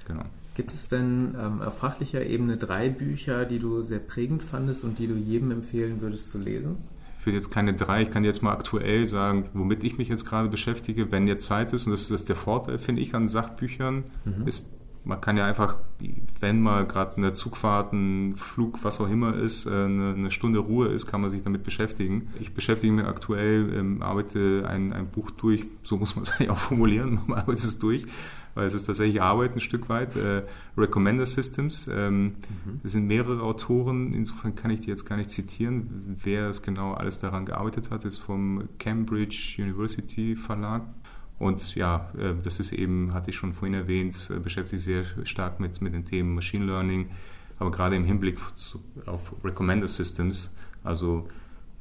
Genau. 0.05 0.25
Gibt 0.59 0.73
es 0.73 0.89
denn 0.89 1.35
ähm, 1.41 1.61
auf 1.61 1.77
fachlicher 1.77 2.25
Ebene 2.25 2.57
drei 2.57 2.89
Bücher, 2.89 3.45
die 3.45 3.59
du 3.59 3.81
sehr 3.81 3.99
prägend 3.99 4.43
fandest 4.43 4.83
und 4.83 4.99
die 4.99 5.07
du 5.07 5.13
jedem 5.13 5.51
empfehlen 5.51 6.01
würdest 6.01 6.31
zu 6.31 6.37
lesen? 6.37 6.75
Ich 7.17 7.25
will 7.25 7.33
jetzt 7.33 7.49
keine 7.49 7.73
drei, 7.73 8.01
ich 8.01 8.11
kann 8.11 8.25
jetzt 8.25 8.43
mal 8.43 8.51
aktuell 8.51 9.07
sagen, 9.07 9.45
womit 9.53 9.85
ich 9.85 9.97
mich 9.97 10.09
jetzt 10.09 10.25
gerade 10.25 10.49
beschäftige, 10.49 11.13
wenn 11.13 11.27
jetzt 11.27 11.45
Zeit 11.45 11.71
ist, 11.71 11.85
und 11.85 11.93
das 11.93 12.11
ist 12.11 12.27
der 12.27 12.35
Vorteil, 12.35 12.77
finde 12.77 13.01
ich, 13.01 13.15
an 13.15 13.29
Sachbüchern, 13.29 14.03
mhm. 14.25 14.47
ist, 14.47 14.77
man 15.05 15.21
kann 15.21 15.37
ja 15.37 15.45
einfach, 15.45 15.77
wenn 16.39 16.61
mal 16.61 16.85
gerade 16.85 17.15
in 17.15 17.21
der 17.21 17.33
Zugfahrt, 17.33 17.93
ein 17.93 18.35
Flug, 18.35 18.83
was 18.83 18.99
auch 18.99 19.09
immer 19.09 19.35
ist, 19.35 19.65
äh, 19.65 19.69
eine, 19.69 20.13
eine, 20.15 20.31
Stunde 20.31 20.59
Ruhe 20.59 20.87
ist, 20.87 21.07
kann 21.07 21.21
man 21.21 21.31
sich 21.31 21.43
damit 21.43 21.63
beschäftigen. 21.63 22.29
Ich 22.39 22.53
beschäftige 22.53 22.91
mich 22.93 23.05
aktuell, 23.05 23.73
ähm, 23.75 24.01
arbeite 24.01 24.65
ein, 24.67 24.93
ein 24.93 25.07
Buch 25.07 25.31
durch, 25.31 25.65
so 25.83 25.97
muss 25.97 26.15
man 26.15 26.23
es 26.23 26.31
eigentlich 26.33 26.49
auch 26.49 26.57
formulieren, 26.57 27.19
man 27.27 27.39
arbeitet 27.39 27.65
es 27.65 27.79
durch, 27.79 28.05
weil 28.55 28.67
es 28.67 28.73
ist 28.73 28.87
tatsächlich 28.87 29.21
Arbeit 29.21 29.55
ein 29.55 29.61
Stück 29.61 29.89
weit. 29.89 30.15
Äh, 30.15 30.43
Recommender 30.77 31.25
Systems, 31.25 31.89
ähm, 31.91 32.23
mhm. 32.23 32.81
es 32.83 32.91
sind 32.91 33.07
mehrere 33.07 33.41
Autoren, 33.41 34.13
insofern 34.13 34.55
kann 34.55 34.71
ich 34.71 34.81
die 34.81 34.87
jetzt 34.87 35.05
gar 35.05 35.15
nicht 35.15 35.31
zitieren, 35.31 36.17
wer 36.21 36.49
es 36.49 36.61
genau 36.61 36.93
alles 36.93 37.19
daran 37.19 37.45
gearbeitet 37.45 37.89
hat, 37.91 38.05
ist 38.05 38.17
vom 38.17 38.67
Cambridge 38.79 39.55
University 39.59 40.35
Verlag. 40.35 40.83
Und 41.39 41.75
ja, 41.75 42.11
äh, 42.17 42.33
das 42.43 42.59
ist 42.59 42.73
eben, 42.73 43.13
hatte 43.13 43.31
ich 43.31 43.37
schon 43.37 43.53
vorhin 43.53 43.73
erwähnt, 43.73 44.29
äh, 44.29 44.39
beschäftigt 44.39 44.83
sich 44.83 44.83
sehr 44.83 45.25
stark 45.25 45.59
mit, 45.59 45.81
mit 45.81 45.93
den 45.93 46.05
Themen 46.05 46.35
Machine 46.35 46.65
Learning, 46.65 47.09
aber 47.57 47.71
gerade 47.71 47.95
im 47.95 48.03
Hinblick 48.03 48.37
auf 49.05 49.33
Recommender 49.43 49.87
Systems, 49.87 50.53
also 50.83 51.27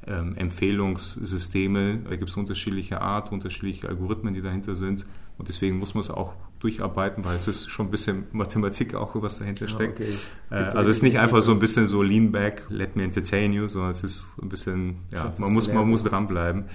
ähm, 0.07 0.35
Empfehlungssysteme, 0.35 1.99
da 2.09 2.15
gibt 2.15 2.29
es 2.29 2.37
unterschiedliche 2.37 3.01
Art, 3.01 3.31
unterschiedliche 3.31 3.87
Algorithmen, 3.89 4.33
die 4.33 4.41
dahinter 4.41 4.75
sind. 4.75 5.05
Und 5.37 5.47
deswegen 5.47 5.77
muss 5.77 5.93
man 5.93 6.01
es 6.01 6.09
auch 6.09 6.33
durcharbeiten, 6.59 7.23
weil 7.23 7.37
es 7.37 7.47
ist 7.47 7.69
schon 7.69 7.87
ein 7.87 7.91
bisschen 7.91 8.25
Mathematik 8.31 8.95
auch, 8.95 9.11
was 9.15 9.39
dahinter 9.39 9.67
steckt. 9.67 9.99
Okay. 9.99 10.13
Äh, 10.51 10.55
also 10.55 10.89
es 10.89 10.97
ist 10.97 11.03
nicht 11.03 11.19
einfach 11.19 11.41
so 11.41 11.51
ein 11.51 11.59
bisschen 11.59 11.87
so 11.87 12.01
lean 12.01 12.31
back, 12.31 12.63
let 12.69 12.95
me 12.95 13.03
entertain 13.03 13.53
you, 13.53 13.67
sondern 13.67 13.91
es 13.91 14.03
ist 14.03 14.27
ein 14.41 14.49
bisschen, 14.49 14.97
ja, 15.13 15.33
man 15.37 15.53
muss, 15.53 15.71
man 15.71 15.89
muss 15.89 16.03
dranbleiben. 16.03 16.65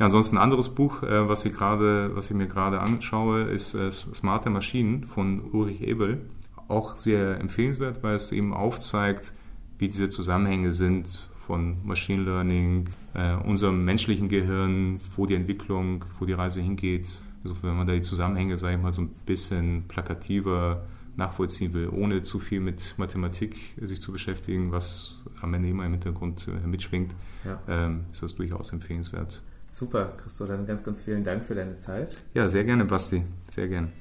Ja, 0.00 0.06
ansonsten 0.06 0.36
ein 0.36 0.42
anderes 0.42 0.70
Buch, 0.70 1.04
äh, 1.04 1.28
was 1.28 1.44
ich 1.44 1.52
gerade, 1.52 2.16
was 2.16 2.30
ich 2.30 2.36
mir 2.36 2.48
gerade 2.48 2.80
anschaue, 2.80 3.42
ist 3.42 3.74
äh, 3.74 3.92
Smarte 3.92 4.50
Maschinen 4.50 5.04
von 5.04 5.42
Ulrich 5.52 5.82
Ebel. 5.82 6.22
Auch 6.66 6.96
sehr 6.96 7.38
empfehlenswert, 7.38 8.02
weil 8.02 8.16
es 8.16 8.32
eben 8.32 8.52
aufzeigt, 8.52 9.32
wie 9.78 9.88
diese 9.88 10.08
Zusammenhänge 10.08 10.74
sind 10.74 11.28
von 11.46 11.76
Machine 11.84 12.24
Learning, 12.24 12.88
äh, 13.14 13.36
unserem 13.36 13.84
menschlichen 13.84 14.28
Gehirn, 14.28 15.00
wo 15.16 15.26
die 15.26 15.34
Entwicklung, 15.34 16.04
wo 16.18 16.24
die 16.24 16.32
Reise 16.32 16.60
hingeht 16.60 17.22
also 17.44 17.56
wenn 17.62 17.76
man 17.76 17.86
da 17.86 17.94
die 17.94 18.00
Zusammenhänge, 18.00 18.58
sage 18.58 18.76
ich 18.76 18.82
mal, 18.82 18.92
so 18.92 19.02
ein 19.02 19.08
bisschen 19.26 19.84
plakativer 19.88 20.84
nachvollziehen 21.16 21.72
will, 21.72 21.88
ohne 21.88 22.22
zu 22.22 22.38
viel 22.38 22.60
mit 22.60 22.94
Mathematik 22.96 23.74
sich 23.80 24.00
zu 24.00 24.12
beschäftigen, 24.12 24.72
was 24.72 25.16
am 25.40 25.52
Ende 25.54 25.68
immer 25.68 25.84
im 25.86 25.92
Hintergrund 25.92 26.46
äh, 26.48 26.66
mitschwingt, 26.66 27.14
ja. 27.44 27.60
ähm, 27.68 28.04
ist 28.12 28.22
das 28.22 28.34
durchaus 28.34 28.72
empfehlenswert. 28.72 29.42
Super, 29.70 30.16
Christo, 30.16 30.46
dann 30.46 30.66
ganz, 30.66 30.82
ganz 30.82 31.00
vielen 31.00 31.22
Dank 31.22 31.44
für 31.44 31.54
deine 31.54 31.76
Zeit. 31.76 32.20
Ja, 32.34 32.48
sehr 32.48 32.64
gerne, 32.64 32.84
Basti, 32.84 33.22
sehr 33.50 33.68
gerne. 33.68 33.92